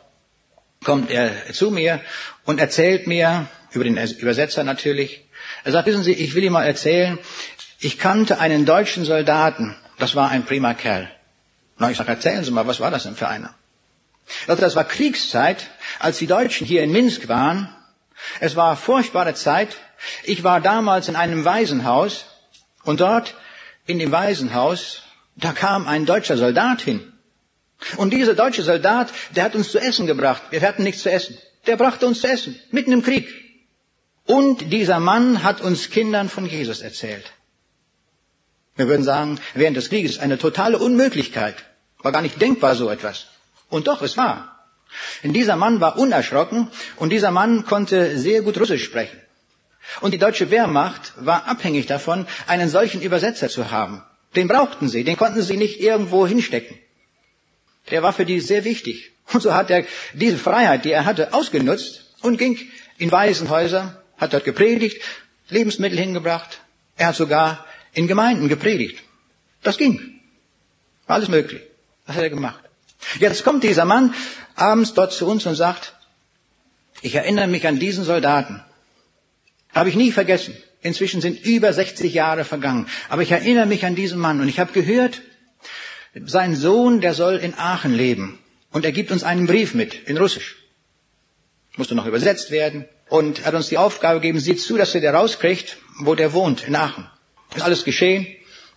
kommt 0.85 1.11
er 1.11 1.53
zu 1.53 1.71
mir 1.71 2.01
und 2.45 2.61
erzählt 2.61 3.07
mir, 3.07 3.47
über 3.73 3.85
den 3.85 3.97
Übersetzer 3.97 4.65
natürlich, 4.65 5.25
er 5.65 5.73
sagt, 5.73 5.87
wissen 5.87 6.03
Sie, 6.03 6.13
ich 6.13 6.35
will 6.35 6.45
Ihnen 6.45 6.53
mal 6.53 6.65
erzählen, 6.65 7.19
ich 7.79 7.99
kannte 7.99 8.39
einen 8.39 8.67
deutschen 8.67 9.05
Soldaten, 9.05 9.77
das 9.99 10.15
war 10.15 10.31
ein 10.31 10.45
prima 10.45 10.75
Kerl. 10.75 11.11
Na, 11.79 11.91
ich 11.91 11.97
sage, 11.97 12.11
erzählen 12.11 12.45
Sie 12.45 12.51
mal, 12.51 12.67
was 12.67 12.81
war 12.81 12.91
das 12.91 13.05
denn 13.05 13.17
für 13.17 13.29
einer? 13.29 13.55
Also 14.47 14.61
das 14.61 14.77
war 14.77 14.85
Kriegszeit, 14.85 15.69
als 15.99 16.19
die 16.19 16.27
Deutschen 16.27 16.67
hier 16.67 16.83
in 16.83 16.93
Minsk 16.93 17.29
waren. 17.29 17.75
Es 18.41 18.57
war 18.57 18.77
furchtbare 18.77 19.35
Zeit. 19.35 19.77
Ich 20.25 20.43
war 20.45 20.61
damals 20.61 21.09
in 21.09 21.17
einem 21.17 21.45
Waisenhaus 21.45 22.27
und 22.85 23.01
dort 23.01 23.35
in 23.87 23.99
dem 23.99 24.11
Waisenhaus, 24.11 25.03
da 25.37 25.53
kam 25.53 25.87
ein 25.87 26.07
deutscher 26.07 26.37
Soldat 26.37 26.83
hin. 26.83 27.13
Und 27.97 28.13
dieser 28.13 28.35
deutsche 28.35 28.63
Soldat, 28.63 29.13
der 29.35 29.45
hat 29.45 29.55
uns 29.55 29.71
zu 29.71 29.79
essen 29.79 30.07
gebracht. 30.07 30.43
Wir 30.51 30.61
hatten 30.63 30.83
nichts 30.83 31.03
zu 31.03 31.11
essen. 31.11 31.39
Der 31.67 31.77
brachte 31.77 32.07
uns 32.07 32.21
zu 32.21 32.29
essen, 32.29 32.59
mitten 32.71 32.93
im 32.93 33.03
Krieg. 33.03 33.29
Und 34.25 34.73
dieser 34.73 34.99
Mann 34.99 35.43
hat 35.43 35.61
uns 35.61 35.91
Kindern 35.91 36.29
von 36.29 36.47
Jesus 36.47 36.81
erzählt. 36.81 37.33
Wir 38.75 38.89
würden 38.89 39.05
sagen, 39.05 39.41
während 39.55 39.77
des 39.77 39.89
Krieges 39.89 40.19
eine 40.19 40.39
totale 40.39 40.79
Unmöglichkeit. 40.79 41.57
War 42.03 42.13
gar 42.13 42.23
nicht 42.23 42.41
denkbar 42.41 42.75
so 42.75 42.91
etwas. 42.91 43.27
Und 43.77 43.89
doch, 43.89 44.01
es 44.01 44.17
war. 44.17 44.67
Denn 45.23 45.35
dieser 45.35 45.55
Mann 45.57 45.83
war 45.83 45.99
unerschrocken 45.99 46.69
und 46.97 47.11
dieser 47.11 47.31
Mann 47.31 47.67
konnte 47.67 48.19
sehr 48.19 48.41
gut 48.41 48.59
Russisch 48.59 48.85
sprechen. 48.85 49.21
Und 50.01 50.13
die 50.15 50.19
deutsche 50.19 50.51
Wehrmacht 50.51 51.13
war 51.19 51.47
abhängig 51.47 51.85
davon, 51.85 52.27
einen 52.47 52.71
solchen 52.71 53.03
Übersetzer 53.03 53.51
zu 53.51 53.71
haben. 53.71 54.03
Den 54.35 54.49
brauchten 54.49 54.89
sie, 54.89 55.05
den 55.05 55.19
konnten 55.19 55.43
sie 55.43 55.59
nicht 55.59 55.79
irgendwo 55.79 56.27
hinstecken. 56.27 56.79
Der 57.91 58.03
war 58.03 58.15
für 58.15 58.25
die 58.25 58.41
sehr 58.41 58.65
wichtig. 58.65 59.13
Und 59.35 59.43
so 59.43 59.53
hat 59.53 59.69
er 59.69 59.85
diese 60.15 60.39
Freiheit, 60.39 60.87
die 60.87 60.93
er 60.93 61.05
hatte, 61.05 61.35
ausgenutzt 61.35 62.15
und 62.23 62.39
ging 62.39 62.59
in 62.97 63.13
Waisenhäuser, 63.13 64.03
hat 64.17 64.33
dort 64.33 64.45
gepredigt, 64.45 65.03
Lebensmittel 65.51 65.99
hingebracht. 65.99 66.63
Er 66.97 67.09
hat 67.09 67.17
sogar 67.17 67.67
in 67.93 68.09
Gemeinden 68.09 68.49
gepredigt. 68.49 69.03
Das 69.63 69.77
ging. 69.77 70.19
War 71.07 71.17
alles 71.17 71.29
möglich. 71.29 71.61
Was 72.07 72.17
hat 72.17 72.23
er 72.23 72.31
gemacht? 72.31 72.66
Jetzt 73.21 73.45
kommt 73.45 73.65
dieser 73.65 73.85
Mann 73.85 74.15
abends 74.55 74.95
dort 74.95 75.13
zu 75.13 75.27
uns 75.27 75.47
und 75.47 75.55
sagt, 75.55 75.95
ich 77.03 77.15
erinnere 77.15 77.47
mich 77.47 77.67
an 77.67 77.79
diesen 77.79 78.05
Soldaten. 78.05 78.63
Habe 79.75 79.89
ich 79.89 79.97
nie 79.97 80.13
vergessen. 80.13 80.57
Inzwischen 80.81 81.21
sind 81.21 81.45
über 81.45 81.73
60 81.73 82.13
Jahre 82.15 82.45
vergangen. 82.45 82.89
Aber 83.09 83.23
ich 83.23 83.31
erinnere 83.31 83.67
mich 83.67 83.85
an 83.85 83.95
diesen 83.95 84.19
Mann 84.19 84.41
und 84.41 84.49
ich 84.49 84.59
habe 84.59 84.73
gehört, 84.73 85.21
sein 86.25 86.57
Sohn, 86.57 87.01
der 87.01 87.15
soll 87.15 87.37
in 87.37 87.55
Aachen 87.55 87.93
leben. 87.93 88.39
Und 88.71 88.85
er 88.85 88.93
gibt 88.93 89.11
uns 89.11 89.23
einen 89.23 89.47
Brief 89.47 89.75
mit, 89.75 89.95
in 89.95 90.17
Russisch. 90.17 90.57
Musste 91.77 91.95
noch 91.95 92.07
übersetzt 92.07 92.51
werden. 92.51 92.87
Und 93.09 93.41
er 93.41 93.47
hat 93.47 93.55
uns 93.55 93.69
die 93.69 93.79
Aufgabe 93.79 94.21
gegeben, 94.21 94.41
sieht 94.41 94.61
zu, 94.61 94.77
dass 94.77 94.95
er 94.95 95.01
der 95.01 95.15
rauskriegt, 95.15 95.77
wo 95.99 96.15
der 96.15 96.33
wohnt, 96.33 96.67
in 96.67 96.75
Aachen. 96.75 97.09
Ist 97.55 97.63
alles 97.63 97.85
geschehen. 97.85 98.27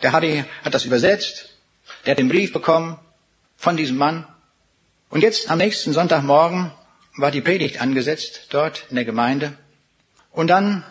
Der 0.01 0.11
Harry 0.11 0.43
hat 0.63 0.73
das 0.73 0.85
übersetzt. 0.85 1.49
Der 2.05 2.11
hat 2.11 2.19
den 2.19 2.29
Brief 2.29 2.53
bekommen 2.53 2.97
von 3.59 3.75
diesem 3.75 3.97
Mann. 3.97 4.25
Und 5.09 5.21
jetzt 5.21 5.51
am 5.51 5.57
nächsten 5.57 5.91
Sonntagmorgen 5.91 6.71
war 7.17 7.29
die 7.29 7.41
Predigt 7.41 7.81
angesetzt, 7.81 8.47
dort 8.51 8.85
in 8.89 8.95
der 8.95 9.03
Gemeinde. 9.03 9.53
Und 10.31 10.47
dann 10.47 10.85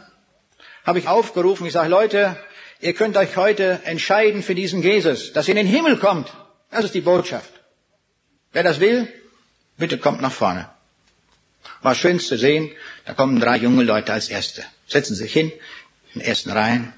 habe 0.84 0.98
ich 0.98 1.08
aufgerufen, 1.08 1.66
ich 1.66 1.72
sage, 1.72 1.88
Leute, 1.88 2.36
ihr 2.80 2.92
könnt 2.92 3.16
euch 3.16 3.36
heute 3.36 3.80
entscheiden 3.84 4.42
für 4.42 4.54
diesen 4.54 4.82
Jesus, 4.82 5.32
dass 5.32 5.48
ihr 5.48 5.56
in 5.56 5.66
den 5.66 5.74
Himmel 5.74 5.96
kommt. 5.96 6.30
Das 6.70 6.84
ist 6.84 6.94
die 6.94 7.00
Botschaft. 7.00 7.50
Wer 8.52 8.62
das 8.62 8.80
will, 8.80 9.08
bitte 9.78 9.96
kommt 9.96 10.20
nach 10.20 10.32
vorne. 10.32 10.68
War 11.80 11.94
schön 11.94 12.20
zu 12.20 12.36
sehen, 12.36 12.70
da 13.06 13.14
kommen 13.14 13.40
drei 13.40 13.56
junge 13.56 13.84
Leute 13.84 14.12
als 14.12 14.28
Erste, 14.28 14.62
setzen 14.86 15.14
sich 15.14 15.32
hin, 15.32 15.50
in 16.12 16.20
den 16.20 16.28
ersten 16.28 16.50
Reihen, 16.50 16.92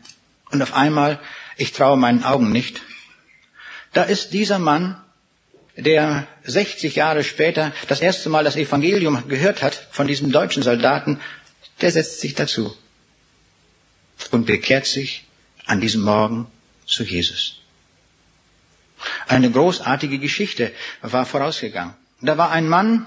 und 0.51 0.63
auf 0.63 0.75
einmal, 0.75 1.21
ich 1.57 1.73
traue 1.73 1.97
meinen 1.97 2.25
Augen 2.25 2.51
nicht, 2.51 2.81
da 3.93 4.03
ist 4.03 4.33
dieser 4.33 4.59
Mann, 4.59 5.00
der 5.83 6.27
60 6.45 6.97
Jahre 6.97 7.25
später 7.25 7.73
das 7.89 8.01
erste 8.01 8.29
Mal 8.29 8.45
das 8.45 8.57
Evangelium 8.57 9.27
gehört 9.29 9.63
hat 9.63 9.89
von 9.91 10.07
diesem 10.07 10.33
deutschen 10.33 10.63
Soldaten, 10.63 11.21
der 11.81 11.91
setzt 11.91 12.21
sich 12.21 12.35
dazu 12.35 12.77
und 14.31 14.47
bekehrt 14.47 14.87
sich 14.87 15.27
an 15.67 15.81
diesem 15.81 16.03
Morgen 16.03 16.47
zu 16.87 17.05
Jesus. 17.05 17.61
Eine 19.29 19.51
großartige 19.51 20.19
Geschichte 20.19 20.73
war 21.01 21.25
vorausgegangen. 21.25 21.95
Da 22.21 22.37
war 22.37 22.51
ein 22.51 22.69
Mann, 22.69 23.07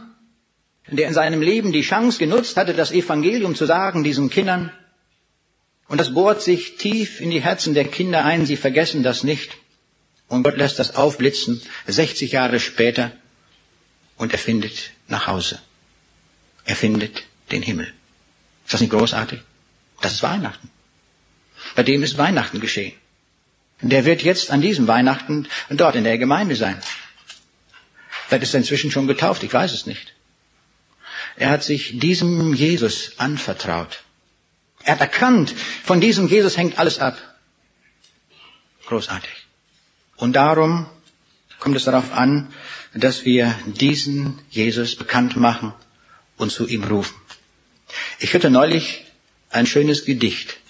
der 0.87 1.07
in 1.07 1.13
seinem 1.13 1.41
Leben 1.41 1.71
die 1.71 1.81
Chance 1.81 2.17
genutzt 2.17 2.57
hatte, 2.57 2.73
das 2.73 2.91
Evangelium 2.91 3.55
zu 3.55 3.65
sagen 3.65 4.03
diesen 4.03 4.29
Kindern. 4.29 4.71
Und 5.87 5.99
das 5.99 6.13
bohrt 6.13 6.41
sich 6.41 6.77
tief 6.77 7.21
in 7.21 7.29
die 7.29 7.41
Herzen 7.41 7.73
der 7.73 7.85
Kinder 7.85 8.25
ein, 8.25 8.45
sie 8.45 8.57
vergessen 8.57 9.03
das 9.03 9.23
nicht. 9.23 9.57
Und 10.33 10.41
Gott 10.41 10.57
lässt 10.57 10.79
das 10.79 10.95
aufblitzen, 10.95 11.61
60 11.85 12.31
Jahre 12.31 12.59
später, 12.59 13.11
und 14.17 14.31
er 14.31 14.39
findet 14.39 14.89
nach 15.07 15.27
Hause. 15.27 15.59
Er 16.65 16.75
findet 16.75 17.23
den 17.51 17.61
Himmel. 17.61 17.85
Ist 18.65 18.73
das 18.73 18.81
nicht 18.81 18.89
großartig? 18.89 19.41
Das 20.01 20.13
ist 20.13 20.23
Weihnachten. 20.23 20.71
Bei 21.75 21.83
dem 21.83 22.01
ist 22.01 22.17
Weihnachten 22.17 22.59
geschehen. 22.59 22.93
Der 23.81 24.05
wird 24.05 24.23
jetzt 24.23 24.49
an 24.49 24.61
diesem 24.61 24.87
Weihnachten 24.87 25.47
dort 25.69 25.95
in 25.95 26.03
der 26.03 26.17
Gemeinde 26.17 26.55
sein. 26.55 26.81
Vielleicht 28.25 28.43
ist 28.43 28.55
er 28.55 28.61
inzwischen 28.61 28.89
schon 28.89 29.05
getauft, 29.05 29.43
ich 29.43 29.53
weiß 29.53 29.71
es 29.71 29.85
nicht. 29.85 30.15
Er 31.35 31.51
hat 31.51 31.63
sich 31.63 31.99
diesem 31.99 32.55
Jesus 32.55 33.19
anvertraut. 33.19 34.01
Er 34.83 34.93
hat 34.93 35.01
erkannt, 35.01 35.53
von 35.83 36.01
diesem 36.01 36.27
Jesus 36.27 36.57
hängt 36.57 36.79
alles 36.79 36.97
ab. 36.97 37.19
Großartig. 38.87 39.42
Und 40.23 40.37
darum 40.37 40.85
kommt 41.59 41.75
es 41.75 41.83
darauf 41.83 42.13
an, 42.13 42.47
dass 42.93 43.25
wir 43.25 43.59
diesen 43.65 44.39
Jesus 44.49 44.95
bekannt 44.95 45.35
machen 45.35 45.73
und 46.37 46.49
zu 46.49 46.65
ihm 46.65 46.85
rufen. 46.85 47.17
Ich 48.19 48.31
hörte 48.31 48.49
neulich 48.49 49.03
ein 49.49 49.65
schönes 49.65 50.05
Gedicht, 50.05 50.61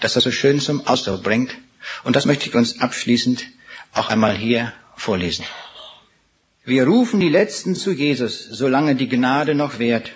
das 0.00 0.12
das 0.12 0.24
so 0.24 0.30
schön 0.30 0.60
zum 0.60 0.86
Ausdruck 0.86 1.22
bringt. 1.22 1.56
Und 2.04 2.16
das 2.16 2.26
möchte 2.26 2.50
ich 2.50 2.54
uns 2.54 2.80
abschließend 2.80 3.46
auch 3.94 4.10
einmal 4.10 4.36
hier 4.36 4.74
vorlesen. 4.94 5.46
Wir 6.66 6.84
rufen 6.84 7.18
die 7.18 7.30
Letzten 7.30 7.74
zu 7.74 7.92
Jesus, 7.92 8.44
solange 8.44 8.94
die 8.94 9.08
Gnade 9.08 9.54
noch 9.54 9.78
währt, 9.78 10.12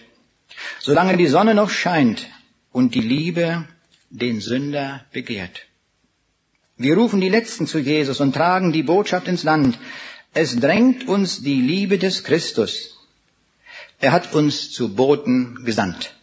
solange 0.80 1.16
die 1.16 1.28
Sonne 1.28 1.54
noch 1.54 1.70
scheint 1.70 2.26
und 2.72 2.94
die 2.94 3.00
Liebe 3.00 3.66
den 4.10 4.42
Sünder 4.42 5.06
begehrt. 5.12 5.62
Wir 6.78 6.94
rufen 6.96 7.22
die 7.22 7.30
Letzten 7.30 7.66
zu 7.66 7.78
Jesus 7.78 8.20
und 8.20 8.34
tragen 8.34 8.70
die 8.70 8.82
Botschaft 8.82 9.28
ins 9.28 9.44
Land. 9.44 9.78
Es 10.34 10.56
drängt 10.56 11.08
uns 11.08 11.42
die 11.42 11.62
Liebe 11.62 11.96
des 11.96 12.22
Christus. 12.22 12.98
Er 13.98 14.12
hat 14.12 14.34
uns 14.34 14.72
zu 14.72 14.94
Boten 14.94 15.64
gesandt. 15.64 16.14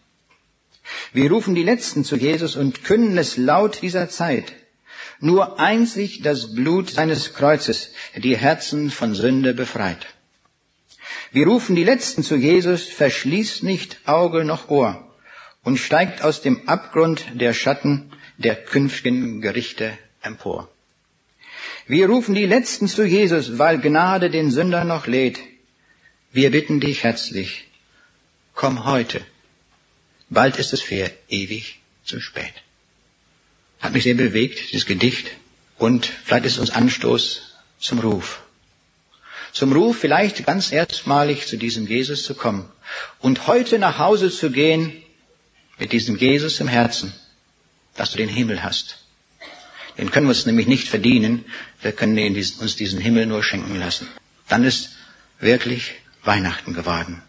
Wir 1.11 1.31
rufen 1.31 1.55
die 1.55 1.63
Letzten 1.63 2.03
zu 2.03 2.15
Jesus 2.15 2.55
und 2.55 2.83
künden 2.83 3.17
es 3.17 3.35
laut 3.37 3.81
dieser 3.81 4.09
Zeit. 4.09 4.53
Nur 5.19 5.59
einzig 5.59 6.21
das 6.21 6.53
Blut 6.53 6.91
seines 6.91 7.33
Kreuzes 7.33 7.89
die 8.15 8.37
Herzen 8.37 8.91
von 8.91 9.15
Sünde 9.15 9.55
befreit. 9.55 10.05
Wir 11.31 11.47
rufen 11.47 11.75
die 11.75 11.83
Letzten 11.83 12.21
zu 12.21 12.35
Jesus, 12.35 12.83
verschließt 12.83 13.63
nicht 13.63 13.97
Auge 14.05 14.45
noch 14.45 14.69
Ohr 14.69 15.15
und 15.63 15.77
steigt 15.77 16.21
aus 16.23 16.41
dem 16.41 16.69
Abgrund 16.69 17.25
der 17.33 17.53
Schatten 17.53 18.11
der 18.37 18.55
künftigen 18.55 19.41
Gerichte 19.41 19.97
empor. 20.23 20.69
Wir 21.87 22.07
rufen 22.07 22.33
die 22.33 22.45
Letzten 22.45 22.87
zu 22.87 23.03
Jesus, 23.03 23.57
weil 23.57 23.79
Gnade 23.79 24.29
den 24.29 24.51
Sünder 24.51 24.83
noch 24.83 25.05
lädt. 25.05 25.39
Wir 26.31 26.49
bitten 26.49 26.79
dich 26.79 27.03
herzlich, 27.03 27.65
komm 28.55 28.85
heute. 28.85 29.21
Bald 30.29 30.57
ist 30.57 30.73
es 30.73 30.81
für 30.81 31.11
ewig 31.29 31.79
zu 32.03 32.19
spät. 32.19 32.53
Hat 33.79 33.93
mich 33.93 34.03
sehr 34.03 34.15
bewegt, 34.15 34.71
dieses 34.71 34.85
Gedicht. 34.85 35.31
Und 35.77 36.05
vielleicht 36.05 36.45
ist 36.45 36.53
es 36.53 36.59
uns 36.59 36.69
Anstoß 36.71 37.53
zum 37.79 37.99
Ruf. 37.99 38.41
Zum 39.51 39.73
Ruf 39.73 39.99
vielleicht 39.99 40.45
ganz 40.45 40.71
erstmalig 40.71 41.45
zu 41.45 41.57
diesem 41.57 41.85
Jesus 41.85 42.23
zu 42.23 42.33
kommen 42.33 42.67
und 43.19 43.45
heute 43.45 43.77
nach 43.77 43.99
Hause 43.99 44.31
zu 44.31 44.49
gehen 44.49 45.03
mit 45.77 45.91
diesem 45.91 46.17
Jesus 46.17 46.59
im 46.59 46.67
Herzen, 46.67 47.13
dass 47.95 48.11
du 48.11 48.17
den 48.17 48.29
Himmel 48.29 48.63
hast. 48.63 49.02
Den 49.97 50.11
können 50.11 50.25
wir 50.25 50.31
uns 50.31 50.45
nämlich 50.45 50.67
nicht 50.67 50.87
verdienen. 50.87 51.45
Wir 51.81 51.91
können 51.91 52.35
uns 52.35 52.75
diesen 52.75 52.99
Himmel 52.99 53.25
nur 53.25 53.43
schenken 53.43 53.77
lassen. 53.77 54.07
Dann 54.47 54.63
ist 54.63 54.95
wirklich 55.39 55.93
Weihnachten 56.23 56.73
geworden. 56.73 57.21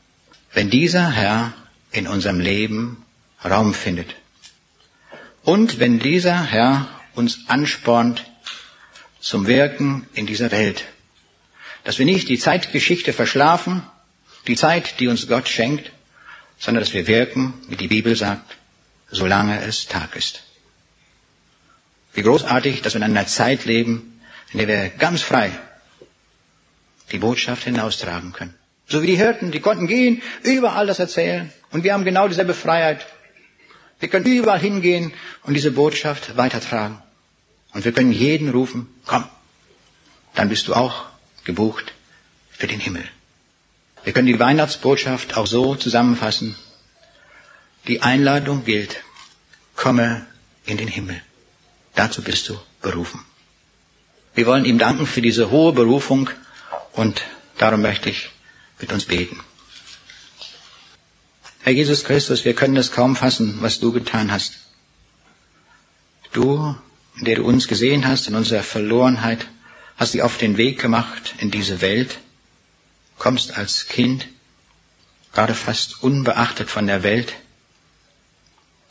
Wenn 0.52 0.70
dieser 0.70 1.10
Herr 1.10 1.52
in 1.90 2.06
unserem 2.06 2.40
Leben 2.40 3.04
Raum 3.44 3.74
findet. 3.74 4.14
Und 5.42 5.78
wenn 5.78 5.98
dieser 5.98 6.42
Herr 6.42 6.88
uns 7.14 7.40
anspornt 7.48 8.24
zum 9.20 9.46
Wirken 9.46 10.06
in 10.14 10.26
dieser 10.26 10.50
Welt. 10.50 10.84
Dass 11.84 11.98
wir 11.98 12.06
nicht 12.06 12.28
die 12.28 12.38
Zeitgeschichte 12.38 13.12
verschlafen, 13.12 13.82
die 14.46 14.56
Zeit, 14.56 15.00
die 15.00 15.08
uns 15.08 15.28
Gott 15.28 15.48
schenkt, 15.48 15.90
sondern 16.58 16.82
dass 16.82 16.94
wir 16.94 17.06
wirken, 17.06 17.54
wie 17.68 17.76
die 17.76 17.88
Bibel 17.88 18.16
sagt, 18.16 18.56
solange 19.10 19.62
es 19.62 19.86
Tag 19.86 20.16
ist. 20.16 20.43
Wie 22.14 22.22
großartig, 22.22 22.82
dass 22.82 22.94
wir 22.94 22.98
in 22.98 23.04
einer 23.04 23.26
Zeit 23.26 23.64
leben, 23.64 24.20
in 24.52 24.58
der 24.58 24.68
wir 24.68 24.88
ganz 24.88 25.22
frei 25.22 25.50
die 27.12 27.18
Botschaft 27.18 27.64
hinaustragen 27.64 28.32
können. 28.32 28.54
So 28.86 29.02
wie 29.02 29.06
die 29.06 29.16
Hirten, 29.16 29.50
die 29.50 29.60
konnten 29.60 29.86
gehen, 29.86 30.22
überall 30.42 30.86
das 30.86 30.98
erzählen. 30.98 31.52
Und 31.70 31.84
wir 31.84 31.92
haben 31.92 32.04
genau 32.04 32.28
dieselbe 32.28 32.54
Freiheit. 32.54 33.06
Wir 33.98 34.08
können 34.08 34.26
überall 34.26 34.60
hingehen 34.60 35.12
und 35.42 35.54
diese 35.54 35.70
Botschaft 35.70 36.36
weitertragen. 36.36 37.02
Und 37.72 37.84
wir 37.84 37.92
können 37.92 38.12
jeden 38.12 38.50
rufen, 38.50 38.88
komm, 39.06 39.24
dann 40.34 40.48
bist 40.48 40.68
du 40.68 40.74
auch 40.74 41.06
gebucht 41.44 41.92
für 42.50 42.66
den 42.66 42.80
Himmel. 42.80 43.04
Wir 44.04 44.12
können 44.12 44.26
die 44.26 44.38
Weihnachtsbotschaft 44.38 45.36
auch 45.36 45.46
so 45.46 45.74
zusammenfassen. 45.74 46.56
Die 47.88 48.02
Einladung 48.02 48.64
gilt, 48.64 49.02
komme 49.74 50.26
in 50.66 50.76
den 50.76 50.88
Himmel. 50.88 51.20
Dazu 51.94 52.22
bist 52.22 52.48
du 52.48 52.58
berufen. 52.82 53.24
Wir 54.34 54.46
wollen 54.46 54.64
ihm 54.64 54.78
danken 54.78 55.06
für 55.06 55.22
diese 55.22 55.50
hohe 55.50 55.72
Berufung 55.72 56.30
und 56.92 57.22
darum 57.56 57.82
möchte 57.82 58.10
ich 58.10 58.30
mit 58.80 58.92
uns 58.92 59.04
beten. 59.04 59.40
Herr 61.62 61.72
Jesus 61.72 62.04
Christus, 62.04 62.44
wir 62.44 62.54
können 62.54 62.76
es 62.76 62.90
kaum 62.92 63.16
fassen, 63.16 63.58
was 63.60 63.80
du 63.80 63.92
getan 63.92 64.30
hast. 64.30 64.58
Du, 66.32 66.76
der 67.20 67.36
du 67.36 67.44
uns 67.44 67.68
gesehen 67.68 68.06
hast 68.06 68.26
in 68.26 68.34
unserer 68.34 68.64
Verlorenheit, 68.64 69.46
hast 69.96 70.14
dich 70.14 70.22
auf 70.22 70.36
den 70.36 70.56
Weg 70.56 70.80
gemacht 70.80 71.34
in 71.38 71.50
diese 71.50 71.80
Welt, 71.80 72.18
kommst 73.18 73.56
als 73.56 73.86
Kind, 73.86 74.26
gerade 75.32 75.54
fast 75.54 76.02
unbeachtet 76.02 76.68
von 76.68 76.86
der 76.88 77.04
Welt. 77.04 77.34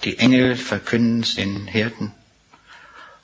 Die 0.05 0.17
Engel 0.17 0.55
verkünden 0.55 1.21
es 1.21 1.35
den 1.35 1.67
Hirten. 1.67 2.13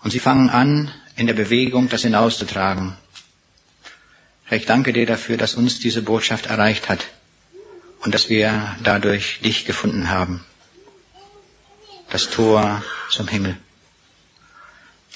Und 0.02 0.12
sie 0.12 0.20
fangen 0.20 0.50
an, 0.50 0.92
in 1.16 1.28
der 1.28 1.34
Bewegung 1.34 1.90
das 1.90 2.04
hinauszutragen. 2.04 2.96
Herr, 4.46 4.58
ich 4.58 4.66
danke 4.66 4.94
dir 4.94 5.06
dafür, 5.06 5.38
dass 5.38 5.56
uns 5.56 5.80
diese 5.80 6.02
Botschaft 6.02 6.48
erreicht 6.48 6.90
hat 6.90 7.06
und 8.02 8.14
dass 8.14 8.30
wir 8.30 8.76
dadurch 8.84 9.40
dich 9.42 9.66
gefunden 9.66 10.10
haben. 10.10 10.46
Das 12.10 12.30
Tor 12.30 12.84
zum 13.12 13.28
Himmel. 13.28 13.58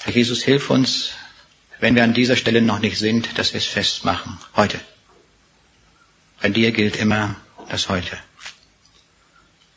Herr 0.02 0.12
Jesus, 0.12 0.42
hilf 0.44 0.70
uns, 0.70 1.12
wenn 1.80 1.94
wir 1.94 2.04
an 2.04 2.14
dieser 2.14 2.36
Stelle 2.36 2.62
noch 2.62 2.78
nicht 2.78 2.98
sind, 2.98 3.38
dass 3.38 3.52
wir 3.54 3.58
es 3.58 3.66
festmachen. 3.66 4.38
Heute. 4.54 4.78
Bei 6.40 6.50
dir 6.50 6.72
gilt 6.72 6.96
immer 6.96 7.36
das 7.70 7.88
Heute. 7.88 8.18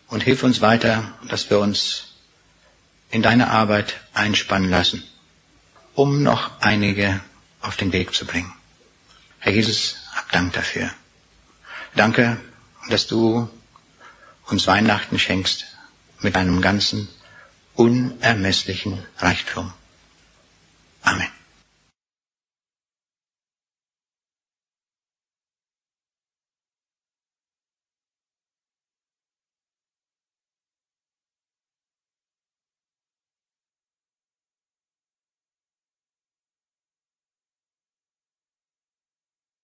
Und 0.08 0.24
hilf 0.24 0.44
uns 0.44 0.62
weiter, 0.62 1.18
dass 1.28 1.50
wir 1.50 1.60
uns 1.60 2.17
in 3.10 3.22
deine 3.22 3.50
Arbeit 3.50 4.00
einspannen 4.14 4.70
lassen, 4.70 5.04
um 5.94 6.24
noch 6.24 6.62
einige 6.62 7.22
auf 7.62 7.78
den 7.78 7.94
Weg 7.94 8.14
zu 8.14 8.26
bringen. 8.26 8.54
Herr 9.40 9.54
Jesus, 9.54 9.98
hab 10.14 10.32
Dank 10.32 10.54
dafür. 10.54 10.90
Danke, 11.96 12.38
dass 12.90 13.08
du 13.08 13.50
uns 14.46 14.68
Weihnachten 14.68 15.20
schenkst 15.20 15.66
mit 16.22 16.36
einem 16.36 16.62
ganzen 16.62 17.08
unermesslichen 17.76 19.06
Reichtum. 19.18 19.74